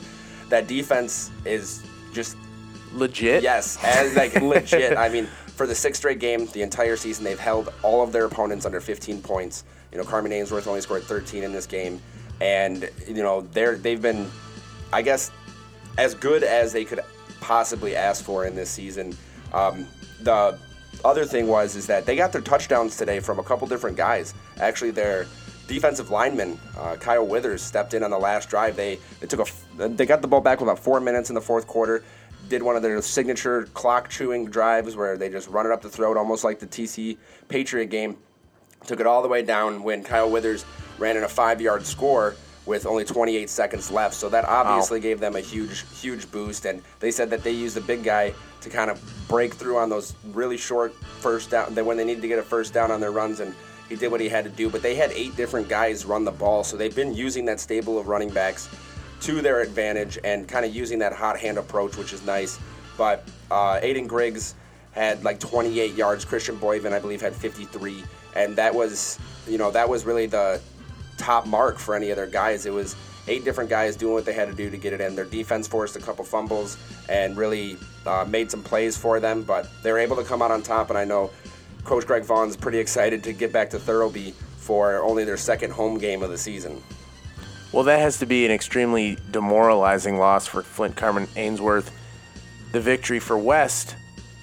that 0.49 0.67
defense 0.67 1.31
is 1.45 1.83
just 2.13 2.38
Legit? 2.93 3.41
Yes, 3.41 3.77
as 3.83 4.15
like 4.15 4.39
legit. 4.41 4.97
I 4.97 5.09
mean, 5.09 5.25
for 5.55 5.67
the 5.67 5.75
sixth 5.75 5.99
straight 5.99 6.19
game, 6.19 6.47
the 6.47 6.62
entire 6.62 6.95
season, 6.95 7.23
they've 7.23 7.39
held 7.39 7.73
all 7.81 8.03
of 8.03 8.12
their 8.12 8.25
opponents 8.25 8.65
under 8.65 8.79
15 8.79 9.21
points. 9.21 9.63
You 9.91 9.97
know, 9.97 10.03
Carman 10.03 10.31
Ainsworth 10.31 10.67
only 10.67 10.81
scored 10.81 11.03
13 11.03 11.43
in 11.43 11.51
this 11.51 11.65
game, 11.65 12.01
and 12.43 12.89
you 13.08 13.23
know 13.23 13.41
they're 13.53 13.77
they've 13.77 14.01
been, 14.01 14.29
I 14.91 15.01
guess, 15.01 15.32
as 15.97 16.13
good 16.13 16.43
as 16.43 16.73
they 16.73 16.84
could 16.84 16.99
possibly 17.39 17.95
ask 17.95 18.23
for 18.23 18.45
in 18.45 18.53
this 18.53 18.69
season. 18.69 19.15
Um, 19.53 19.88
the 20.21 20.60
other 21.06 21.23
thing 21.23 21.47
was 21.47 21.77
is 21.77 21.88
that 21.88 22.06
they 22.06 22.17
got 22.17 22.34
their 22.34 22.41
touchdowns 22.41 22.97
today 22.97 23.21
from 23.21 23.39
a 23.39 23.43
couple 23.43 23.65
different 23.65 23.95
guys. 23.95 24.34
Actually, 24.60 24.91
their 24.91 25.25
defensive 25.67 26.10
lineman 26.10 26.60
uh, 26.77 26.97
Kyle 26.97 27.25
Withers 27.25 27.62
stepped 27.62 27.93
in 27.93 28.03
on 28.03 28.12
the 28.12 28.19
last 28.19 28.49
drive. 28.49 28.75
They 28.75 28.99
they 29.21 29.27
took 29.27 29.47
a 29.47 29.88
they 29.88 30.06
got 30.06 30.21
the 30.21 30.27
ball 30.27 30.41
back 30.41 30.60
with 30.60 30.67
about 30.67 30.84
four 30.84 30.99
minutes 30.99 31.29
in 31.29 31.36
the 31.36 31.41
fourth 31.41 31.65
quarter. 31.65 32.03
Did 32.49 32.62
one 32.62 32.75
of 32.75 32.82
their 32.82 33.01
signature 33.01 33.69
clock 33.73 34.10
chewing 34.10 34.47
drives 34.47 34.97
where 34.97 35.15
they 35.15 35.29
just 35.29 35.47
run 35.47 35.65
it 35.65 35.71
up 35.71 35.82
the 35.82 35.89
throat, 35.89 36.17
almost 36.17 36.43
like 36.43 36.60
the 36.60 36.67
TC 36.67 37.17
Patriot 37.47 37.86
game. 37.86 38.17
Took 38.86 38.99
it 38.99 39.08
all 39.08 39.21
the 39.21 39.29
way 39.29 39.41
down 39.43 39.82
when 39.82 40.03
Kyle 40.03 40.29
Withers 40.29 40.65
ran 40.97 41.17
in 41.17 41.23
a 41.23 41.29
five 41.29 41.62
yard 41.62 41.86
score 41.86 42.36
with 42.65 42.86
only 42.86 43.03
28 43.03 43.49
seconds 43.49 43.91
left. 43.91 44.15
So 44.15 44.29
that 44.29 44.45
obviously 44.45 44.99
gave 44.99 45.19
them 45.19 45.36
a 45.36 45.41
huge, 45.41 45.86
huge 45.99 46.29
boost. 46.32 46.65
And 46.65 46.82
they 46.99 47.12
said 47.12 47.29
that 47.32 47.43
they 47.43 47.51
used 47.51 47.75
the 47.75 47.82
big 47.82 48.03
guy 48.03 48.34
to 48.62 48.69
kind 48.69 48.89
of 48.89 49.01
break 49.27 49.53
through 49.53 49.77
on 49.77 49.89
those 49.89 50.15
really 50.32 50.58
short 50.58 50.93
first 50.93 51.51
down, 51.51 51.73
that 51.75 51.86
when 51.86 51.97
they 51.97 52.06
needed 52.06 52.21
to 52.21 52.27
get 52.27 52.39
a 52.39 52.43
first 52.43 52.73
down 52.73 52.89
on 52.91 53.01
their 53.01 53.12
runs. 53.12 53.41
And 53.41 53.53
he 53.89 53.95
did 53.95 54.12
what 54.12 54.21
he 54.21 54.29
had 54.29 54.45
to 54.45 54.49
do. 54.49 54.69
But 54.69 54.82
they 54.82 54.95
had 54.95 55.12
eight 55.12 55.36
different 55.36 55.67
guys 55.67 56.06
run 56.06 56.23
the 56.23 56.32
ball. 56.32 56.63
So 56.63 56.77
they've 56.77 56.95
been 56.95 57.13
using 57.13 57.45
that 57.45 57.60
stable 57.60 57.99
of 57.99 58.08
running 58.08 58.29
backs 58.29 58.69
to 59.21 59.41
their 59.41 59.62
advantage 59.62 60.17
and 60.23 60.47
kind 60.47 60.65
of 60.65 60.73
using 60.73 60.99
that 60.99 61.13
hot 61.13 61.38
hand 61.38 61.58
approach, 61.58 61.97
which 61.97 62.13
is 62.13 62.25
nice. 62.25 62.60
But 62.97 63.27
uh, 63.51 63.79
Aiden 63.82 64.08
Griggs 64.08 64.56
had 64.91 65.23
like 65.23 65.39
28 65.39 65.95
yards. 65.95 66.25
Christian 66.25 66.58
Boyven, 66.58 66.93
I 66.93 66.99
believe, 66.99 67.21
had 67.21 67.34
53, 67.34 68.03
and 68.36 68.56
that 68.56 68.73
was, 68.73 69.19
you 69.47 69.58
know, 69.58 69.71
that 69.71 69.88
was 69.88 70.06
really 70.06 70.27
the 70.27 70.62
top 71.23 71.47
mark 71.47 71.79
for 71.79 71.95
any 71.95 72.09
of 72.09 72.17
their 72.17 72.27
guys. 72.27 72.65
It 72.65 72.73
was 72.73 72.95
eight 73.27 73.45
different 73.45 73.69
guys 73.69 73.95
doing 73.95 74.13
what 74.13 74.25
they 74.25 74.33
had 74.33 74.49
to 74.49 74.53
do 74.53 74.69
to 74.69 74.77
get 74.77 74.91
it 74.91 74.99
in. 74.99 75.15
Their 75.15 75.25
defense 75.25 75.67
forced 75.67 75.95
a 75.95 75.99
couple 75.99 76.25
fumbles 76.25 76.77
and 77.07 77.38
really 77.38 77.77
uh, 78.05 78.25
made 78.27 78.51
some 78.51 78.62
plays 78.62 78.97
for 78.97 79.21
them, 79.21 79.43
but 79.43 79.69
they 79.81 79.91
were 79.91 79.99
able 79.99 80.17
to 80.17 80.23
come 80.23 80.41
out 80.41 80.51
on 80.51 80.62
top. 80.62 80.89
And 80.89 80.97
I 80.97 81.05
know 81.05 81.31
Coach 81.86 82.05
Greg 82.05 82.23
Vaughn's 82.23 82.57
pretty 82.57 82.79
excited 82.79 83.23
to 83.23 83.31
get 83.31 83.53
back 83.53 83.69
to 83.69 83.77
Thurlby 83.77 84.33
for 84.57 85.01
only 85.01 85.23
their 85.23 85.38
second 85.38 85.71
home 85.71 85.97
game 85.97 86.23
of 86.23 86.29
the 86.29 86.38
season. 86.38 86.83
Well, 87.71 87.83
that 87.86 87.99
has 87.99 88.19
to 88.19 88.25
be 88.25 88.45
an 88.45 88.51
extremely 88.51 89.17
demoralizing 89.31 90.17
loss 90.17 90.45
for 90.45 90.62
Flint 90.62 90.95
Carman 90.95 91.27
Ainsworth. 91.36 91.91
The 92.73 92.79
victory 92.79 93.19
for 93.19 93.38
West 93.38 93.95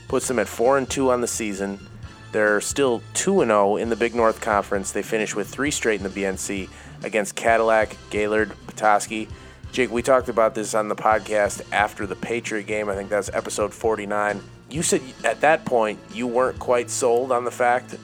puts 0.08 0.26
them 0.26 0.38
at 0.38 0.48
4 0.48 0.78
and 0.78 0.90
2 0.90 1.10
on 1.10 1.20
the 1.20 1.28
season. 1.28 1.86
They're 2.32 2.60
still 2.60 3.02
2 3.14 3.42
and 3.42 3.50
0 3.50 3.76
in 3.76 3.88
the 3.88 3.96
Big 3.96 4.14
North 4.14 4.40
Conference. 4.40 4.92
They 4.92 5.02
finished 5.02 5.34
with 5.34 5.48
3 5.48 5.70
straight 5.70 6.00
in 6.00 6.04
the 6.04 6.22
BNC 6.22 6.68
against 7.02 7.34
Cadillac, 7.34 7.96
Gaylord, 8.10 8.52
Petoskey. 8.66 9.28
Jake, 9.72 9.90
we 9.90 10.02
talked 10.02 10.28
about 10.28 10.54
this 10.54 10.74
on 10.74 10.88
the 10.88 10.96
podcast 10.96 11.62
after 11.72 12.06
the 12.06 12.16
Patriot 12.16 12.66
game. 12.66 12.88
I 12.88 12.94
think 12.94 13.08
that 13.10 13.18
was 13.18 13.30
episode 13.30 13.72
49. 13.72 14.40
You 14.68 14.82
said 14.82 15.02
at 15.24 15.40
that 15.40 15.64
point 15.64 15.98
you 16.12 16.26
weren't 16.26 16.58
quite 16.58 16.90
sold 16.90 17.32
on 17.32 17.44
the 17.44 17.50
fact 17.50 17.96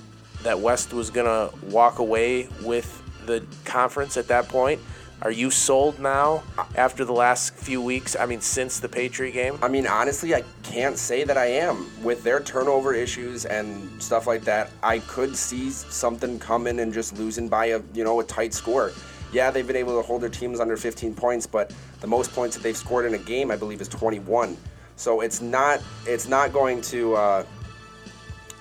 that 0.42 0.60
West 0.60 0.92
was 0.92 1.10
going 1.10 1.26
to 1.26 1.56
walk 1.66 1.98
away 1.98 2.48
with 2.62 3.02
the 3.26 3.44
conference 3.64 4.16
at 4.16 4.28
that 4.28 4.48
point. 4.48 4.80
Are 5.22 5.30
you 5.30 5.50
sold 5.50 5.98
now 5.98 6.42
after 6.76 7.02
the 7.04 7.12
last 7.12 7.54
few 7.54 7.80
weeks? 7.80 8.14
I 8.14 8.26
mean, 8.26 8.42
since 8.42 8.80
the 8.80 8.88
Patriot 8.88 9.32
game? 9.32 9.58
I 9.62 9.68
mean, 9.68 9.86
honestly, 9.86 10.34
I 10.34 10.44
can't 10.62 10.98
say 10.98 11.24
that 11.24 11.38
I 11.38 11.46
am. 11.46 11.90
With 12.02 12.22
their 12.22 12.40
turnover 12.40 12.92
issues 12.92 13.46
and 13.46 14.02
stuff 14.02 14.26
like 14.26 14.44
that, 14.44 14.70
I 14.82 14.98
could 14.98 15.34
see 15.34 15.70
something 15.70 16.38
coming 16.38 16.80
and 16.80 16.92
just 16.92 17.18
losing 17.18 17.48
by 17.48 17.66
a 17.66 17.80
you 17.94 18.04
know 18.04 18.20
a 18.20 18.24
tight 18.24 18.52
score. 18.52 18.92
Yeah, 19.32 19.50
they've 19.50 19.66
been 19.66 19.76
able 19.76 20.00
to 20.00 20.06
hold 20.06 20.20
their 20.20 20.28
teams 20.28 20.60
under 20.60 20.76
15 20.76 21.14
points, 21.14 21.46
but 21.46 21.72
the 22.00 22.06
most 22.06 22.32
points 22.32 22.54
that 22.54 22.62
they've 22.62 22.76
scored 22.76 23.06
in 23.06 23.14
a 23.14 23.18
game, 23.18 23.50
I 23.50 23.56
believe, 23.56 23.80
is 23.80 23.88
21. 23.88 24.56
So 24.96 25.22
it's 25.22 25.40
not 25.40 25.80
it's 26.06 26.28
not 26.28 26.52
going 26.52 26.82
to 26.82 27.16
uh, 27.16 27.44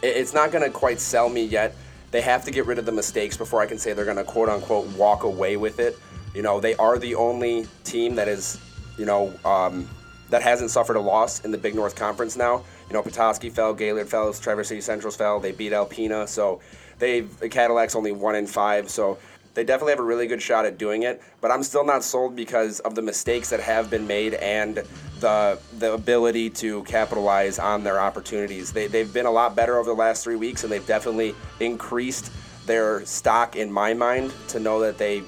it's 0.02 0.34
not 0.34 0.52
going 0.52 0.64
to 0.64 0.72
quite 0.72 1.02
sell 1.02 1.28
me 1.28 1.44
yet. 1.44 1.76
They 2.12 2.22
have 2.22 2.46
to 2.46 2.52
get 2.52 2.66
rid 2.66 2.80
of 2.80 2.86
the 2.86 2.94
mistakes 2.94 3.36
before 3.36 3.62
I 3.62 3.66
can 3.66 3.78
say 3.78 3.92
they're 3.92 4.06
going 4.06 4.16
to 4.16 4.24
quote 4.24 4.48
unquote 4.48 4.88
walk 4.96 5.24
away 5.24 5.58
with 5.58 5.80
it. 5.80 6.00
You 6.36 6.42
know, 6.42 6.60
they 6.60 6.76
are 6.76 7.00
the 7.00 7.16
only 7.16 7.68
team 7.86 8.16
that 8.16 8.28
is, 8.28 8.60
you 8.98 9.06
know, 9.06 9.34
um, 9.46 9.88
that 10.30 10.42
hasn't 10.42 10.70
suffered 10.70 10.98
a 10.98 11.02
loss 11.02 11.46
in 11.46 11.52
the 11.52 11.58
Big 11.58 11.76
North 11.76 11.96
Conference 11.96 12.36
now. 12.36 12.64
You 12.90 12.94
know, 12.94 13.02
Petoskey 13.02 13.50
fell, 13.50 13.74
Gaylord 13.74 14.10
fell, 14.10 14.34
Traverse 14.34 14.68
City 14.68 14.82
Centrals 14.82 15.16
fell. 15.16 15.40
They 15.40 15.54
beat 15.54 15.72
Alpena, 15.72 16.28
so 16.28 16.60
they've 17.00 17.40
the 17.40 17.48
Cadillac's 17.48 17.96
only 17.96 18.12
one 18.12 18.36
in 18.36 18.48
five. 18.48 18.90
So 18.90 19.18
they 19.54 19.64
definitely 19.64 19.94
have 19.94 20.00
a 20.00 20.04
really 20.04 20.28
good 20.28 20.42
shot 20.42 20.66
at 20.66 20.78
doing 20.78 21.04
it. 21.04 21.22
But 21.40 21.52
I'm 21.52 21.64
still 21.64 21.86
not 21.86 22.04
sold 22.04 22.36
because 22.36 22.82
of 22.82 22.96
the 22.96 23.02
mistakes 23.02 23.50
that 23.52 23.62
have 23.62 23.90
been 23.90 24.06
made 24.06 24.34
and 24.36 24.84
the 25.20 25.58
the 25.80 25.94
ability 25.94 26.50
to 26.52 26.84
capitalize 26.84 27.58
on 27.60 27.84
their 27.84 28.00
opportunities. 28.00 28.74
They 28.74 28.88
they've 28.88 29.12
been 29.12 29.26
a 29.26 29.32
lot 29.32 29.56
better 29.56 29.78
over 29.78 29.90
the 29.90 29.96
last 29.96 30.24
three 30.24 30.36
weeks, 30.36 30.64
and 30.64 30.72
they've 30.72 30.86
definitely 30.86 31.34
increased 31.60 32.32
their 32.66 33.06
stock 33.06 33.56
in 33.56 33.72
my 33.72 33.94
mind 33.94 34.34
to 34.50 34.60
know 34.60 34.80
that 34.82 34.98
they 34.98 35.24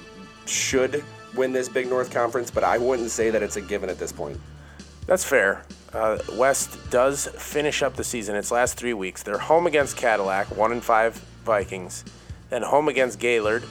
should 0.48 1.04
win 1.34 1.52
this 1.52 1.68
Big 1.68 1.88
North 1.88 2.10
Conference, 2.10 2.50
but 2.50 2.64
I 2.64 2.78
wouldn't 2.78 3.10
say 3.10 3.30
that 3.30 3.42
it's 3.42 3.56
a 3.56 3.60
given 3.60 3.90
at 3.90 3.98
this 3.98 4.12
point. 4.12 4.38
That's 5.06 5.24
fair. 5.24 5.64
Uh, 5.92 6.18
West 6.34 6.90
does 6.90 7.26
finish 7.28 7.82
up 7.82 7.96
the 7.96 8.04
season. 8.04 8.36
Its 8.36 8.50
last 8.50 8.76
three 8.76 8.92
weeks. 8.92 9.22
They're 9.22 9.38
home 9.38 9.66
against 9.66 9.96
Cadillac, 9.96 10.54
one 10.56 10.72
and 10.72 10.82
five 10.84 11.14
Vikings, 11.44 12.04
then 12.50 12.62
home 12.62 12.88
against 12.88 13.18
Gaylord, 13.18 13.62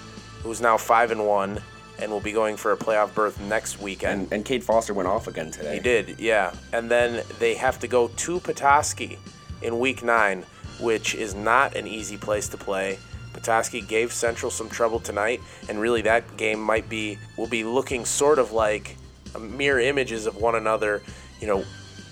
who's 0.42 0.62
now 0.62 0.78
five 0.78 1.12
and 1.12 1.28
one, 1.28 1.60
and 2.00 2.12
will 2.12 2.20
be 2.20 2.32
going 2.32 2.58
for 2.58 2.72
a 2.72 2.78
playoff 2.78 3.14
berth 3.14 3.40
next 3.42 3.80
weekend. 3.80 4.24
And, 4.24 4.34
and 4.34 4.46
Cade 4.46 4.64
Foster 4.64 4.94
went 4.94 5.08
off 5.08 5.28
again 5.28 5.52
today. 5.52 5.76
He 5.76 5.80
did, 5.80 6.20
yeah. 6.20 6.54
And 6.74 6.90
then 6.90 7.24
they 7.40 7.54
have 7.56 7.80
to 7.80 7.88
go 7.88 8.08
to 8.08 8.40
Petoskey 8.40 9.20
in 9.62 9.80
week 9.80 10.04
nine, 10.04 10.44
which 10.80 11.14
is 11.16 11.36
not 11.36 11.76
an 11.76 11.88
easy 11.88 12.18
place 12.18 12.48
to 12.50 12.58
play. 12.58 12.98
Petoskey 13.38 13.82
gave 13.82 14.12
Central 14.12 14.50
some 14.50 14.68
trouble 14.68 15.00
tonight, 15.00 15.42
and 15.70 15.80
really 15.80 16.02
that 16.02 16.38
game 16.38 16.60
might 16.60 16.90
be 16.90 17.20
will 17.38 17.48
be 17.48 17.64
looking 17.64 18.04
sort 18.04 18.40
of 18.40 18.52
like 18.52 18.98
mirror 19.40 19.80
images 19.80 20.26
of 20.26 20.38
one 20.38 20.56
another. 20.56 21.04
You 21.40 21.46
know, 21.46 21.66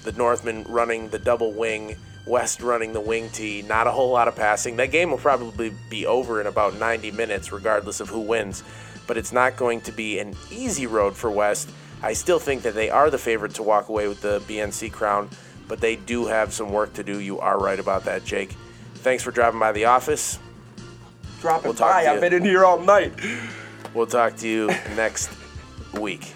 the 0.04 0.12
Northmen 0.12 0.66
running 0.70 1.10
the 1.10 1.18
double 1.18 1.52
wing, 1.52 1.96
West 2.28 2.62
running 2.62 2.94
the 2.94 3.02
wing 3.02 3.32
tee. 3.32 3.64
Not 3.64 3.88
a 3.88 3.92
whole 3.92 4.12
lot 4.12 4.28
of 4.28 4.36
passing. 4.36 4.76
That 4.76 4.92
game 4.92 5.10
will 5.10 5.18
probably 5.18 5.74
be 5.90 6.06
over 6.06 6.40
in 6.40 6.46
about 6.46 6.78
90 6.78 7.10
minutes, 7.10 7.52
regardless 7.52 8.00
of 8.00 8.10
who 8.10 8.20
wins. 8.20 8.64
But 9.08 9.18
it's 9.18 9.32
not 9.32 9.58
going 9.58 9.82
to 9.82 9.92
be 9.92 10.20
an 10.20 10.36
easy 10.52 10.86
road 10.86 11.16
for 11.16 11.32
West. 11.32 11.72
I 12.04 12.14
still 12.14 12.40
think 12.40 12.62
that 12.62 12.76
they 12.76 12.92
are 12.92 13.10
the 13.10 13.18
favorite 13.18 13.56
to 13.56 13.64
walk 13.64 13.90
away 13.90 14.08
with 14.08 14.22
the 14.22 14.42
BNC 14.42 14.92
crown, 14.92 15.30
but 15.68 15.82
they 15.82 15.96
do 15.96 16.28
have 16.28 16.54
some 16.54 16.72
work 16.72 16.94
to 16.94 17.04
do. 17.04 17.20
You 17.20 17.40
are 17.40 17.58
right 17.58 17.80
about 17.80 18.04
that, 18.06 18.24
Jake. 18.26 18.56
Thanks 18.96 19.24
for 19.24 19.32
driving 19.32 19.60
by 19.60 19.72
the 19.72 19.86
office 19.86 20.38
dropping 21.42 21.72
we'll 21.72 21.80
by. 21.80 22.08
I've 22.08 22.22
been 22.22 22.34
in 22.34 22.44
here 22.44 22.66
all 22.66 22.80
night. 22.80 23.14
We'll 23.94 24.08
talk 24.08 24.38
to 24.38 24.48
you 24.48 24.68
next 24.96 25.30
week. 25.94 26.34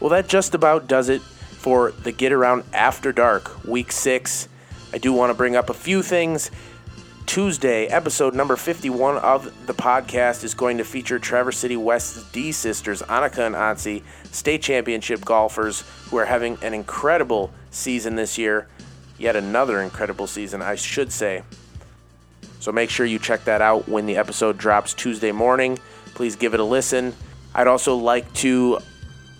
Well, 0.00 0.10
that 0.10 0.28
just 0.28 0.54
about 0.54 0.86
does 0.88 1.08
it 1.08 1.22
for 1.22 1.92
the 1.92 2.12
Get 2.12 2.32
Around 2.32 2.64
After 2.72 3.12
Dark, 3.12 3.64
Week 3.64 3.92
6. 3.92 4.48
I 4.92 4.98
do 4.98 5.12
want 5.12 5.30
to 5.30 5.34
bring 5.34 5.56
up 5.56 5.70
a 5.70 5.74
few 5.74 6.02
things. 6.02 6.50
Tuesday, 7.24 7.86
episode 7.86 8.34
number 8.34 8.56
51 8.56 9.16
of 9.18 9.66
the 9.66 9.72
podcast 9.72 10.44
is 10.44 10.54
going 10.54 10.78
to 10.78 10.84
feature 10.84 11.18
Traverse 11.18 11.56
City 11.56 11.76
West's 11.76 12.30
D 12.32 12.52
sisters, 12.52 13.00
Annika 13.02 13.46
and 13.46 13.54
Ansi, 13.54 14.02
state 14.32 14.60
championship 14.60 15.24
golfers 15.24 15.84
who 16.10 16.18
are 16.18 16.26
having 16.26 16.58
an 16.62 16.74
incredible 16.74 17.52
season 17.70 18.16
this 18.16 18.36
year. 18.36 18.66
Yet 19.18 19.36
another 19.36 19.80
incredible 19.80 20.26
season, 20.26 20.60
I 20.62 20.74
should 20.74 21.12
say. 21.12 21.44
So 22.62 22.70
make 22.70 22.90
sure 22.90 23.04
you 23.04 23.18
check 23.18 23.42
that 23.46 23.60
out 23.60 23.88
when 23.88 24.06
the 24.06 24.16
episode 24.16 24.56
drops 24.56 24.94
Tuesday 24.94 25.32
morning. 25.32 25.80
Please 26.14 26.36
give 26.36 26.54
it 26.54 26.60
a 26.60 26.64
listen. 26.64 27.12
I'd 27.56 27.66
also 27.66 27.96
like 27.96 28.32
to 28.34 28.78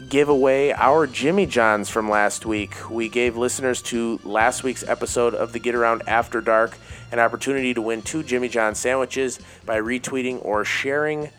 give 0.09 0.29
away 0.29 0.73
our 0.73 1.07
Jimmy 1.07 1.47
Johns 1.47 1.89
from 1.89 2.11
last 2.11 2.47
week. 2.47 2.75
We 2.91 3.09
gave 3.09 3.37
listeners 3.37 3.81
to 3.83 4.19
last 4.25 4.65
week's 4.65 4.83
episode 4.83 5.37
of 5.37 5.53
the 5.53 5.61
Get 5.61 5.77
Around 5.77 6.03
After 6.09 6.41
Dark 6.41 6.77
an 7.13 7.21
opportunity 7.21 7.73
to 7.75 7.81
win 7.81 8.03
two 8.03 8.25
Jimmy 8.25 8.49
John 8.49 8.75
sandwiches 8.75 9.39
by 9.65 9.79
retweeting 9.79 10.45
or 10.45 10.65
sharing 10.65 11.31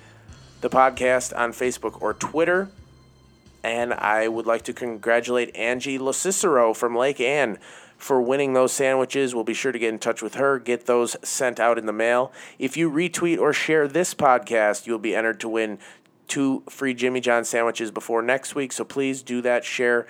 the 0.62 0.70
podcast 0.70 1.38
on 1.38 1.52
Facebook 1.52 2.02
or 2.02 2.14
Twitter. 2.14 2.70
And 3.62 3.94
I 3.94 4.30
would 4.30 4.46
like 4.46 4.62
to 4.64 4.74
congratulate 4.74 5.54
Angie 5.54 5.98
Locicero 5.98 6.74
from 6.74 6.96
Lake 6.96 7.20
Ann 7.20 7.60
for 8.04 8.22
winning 8.22 8.52
those 8.52 8.74
sandwiches. 8.74 9.34
We'll 9.34 9.46
be 9.46 9.54
sure 9.54 9.72
to 9.72 9.80
get 9.80 9.88
in 9.94 9.98
touch 9.98 10.22
with 10.22 10.36
her, 10.36 10.60
get 10.60 10.88
those 10.88 11.16
sent 11.24 11.58
out 11.58 11.78
in 11.78 11.86
the 11.86 11.94
mail. 11.94 12.34
If 12.60 12.76
you 12.76 12.92
retweet 12.92 13.40
or 13.40 13.54
share 13.54 13.88
this 13.88 14.14
podcast, 14.14 14.86
you'll 14.86 15.00
be 15.00 15.16
entered 15.16 15.40
to 15.40 15.48
win 15.48 15.80
two 16.28 16.64
free 16.70 16.94
Jimmy 16.94 17.22
John 17.22 17.46
sandwiches 17.46 17.92
before 17.92 18.22
next 18.22 18.56
week. 18.56 18.74
So 18.74 18.84
please 18.84 19.24
do 19.24 19.42
that, 19.44 19.64
share. 19.64 20.06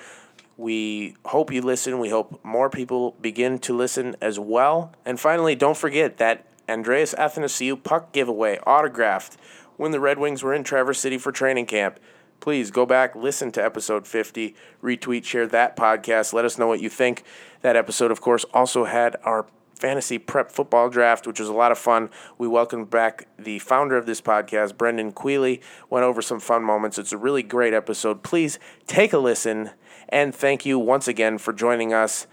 We 0.58 1.16
hope 1.26 1.54
you 1.54 1.62
listen. 1.62 2.00
We 2.00 2.10
hope 2.10 2.44
more 2.44 2.70
people 2.70 3.16
begin 3.22 3.60
to 3.60 3.78
listen 3.78 4.16
as 4.20 4.40
well. 4.40 4.92
And 5.06 5.20
finally, 5.20 5.54
don't 5.54 5.78
forget 5.78 6.18
that 6.18 6.48
Andreas 6.68 7.14
Athanasiou 7.14 7.84
puck 7.84 8.12
giveaway 8.12 8.58
autographed 8.66 9.38
when 9.78 9.92
the 9.92 10.00
Red 10.00 10.18
Wings 10.18 10.42
were 10.42 10.54
in 10.54 10.64
Traverse 10.64 11.00
City 11.00 11.20
for 11.20 11.32
training 11.32 11.68
camp 11.68 12.00
please 12.44 12.72
go 12.72 12.86
back, 12.86 13.16
listen 13.16 13.54
to 13.54 13.64
episode 13.64 14.06
50, 14.06 14.54
retweet, 14.84 15.24
share 15.24 15.48
that 15.48 15.78
podcast. 15.78 16.34
Let 16.34 16.44
us 16.44 16.58
know 16.58 16.68
what 16.68 16.82
you 16.82 16.90
think. 16.90 17.24
That 17.62 17.78
episode, 17.78 18.12
of 18.12 18.20
course, 18.20 18.44
also 18.54 18.84
had 18.84 19.16
our 19.24 19.46
fantasy 19.80 20.18
prep 20.18 20.52
football 20.52 20.90
draft, 20.90 21.26
which 21.26 21.40
was 21.40 21.48
a 21.48 21.54
lot 21.54 21.72
of 21.72 21.78
fun. 21.78 22.10
We 22.38 22.50
welcomed 22.50 22.90
back 22.90 23.30
the 23.40 23.60
founder 23.60 23.96
of 23.96 24.06
this 24.06 24.20
podcast, 24.20 24.78
Brendan 24.78 25.14
Quealy, 25.14 25.62
went 25.90 26.04
over 26.04 26.22
some 26.22 26.42
fun 26.42 26.66
moments. 26.66 26.98
It's 26.98 27.14
a 27.14 27.18
really 27.18 27.44
great 27.44 27.74
episode. 27.74 28.24
Please 28.24 28.60
take 28.88 29.14
a 29.14 29.20
listen, 29.20 29.70
and 30.10 30.36
thank 30.36 30.66
you 30.66 30.78
once 30.78 31.08
again 31.08 31.38
for 31.38 31.54
joining 31.54 31.94
us 31.94 32.28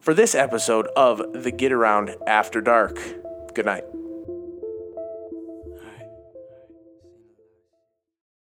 for 0.00 0.14
this 0.14 0.34
episode 0.34 0.86
of 0.96 1.20
the 1.34 1.50
Get 1.50 1.70
Around 1.70 2.16
After 2.26 2.62
Dark. 2.62 2.98
Good 3.52 3.66
night. 3.66 3.84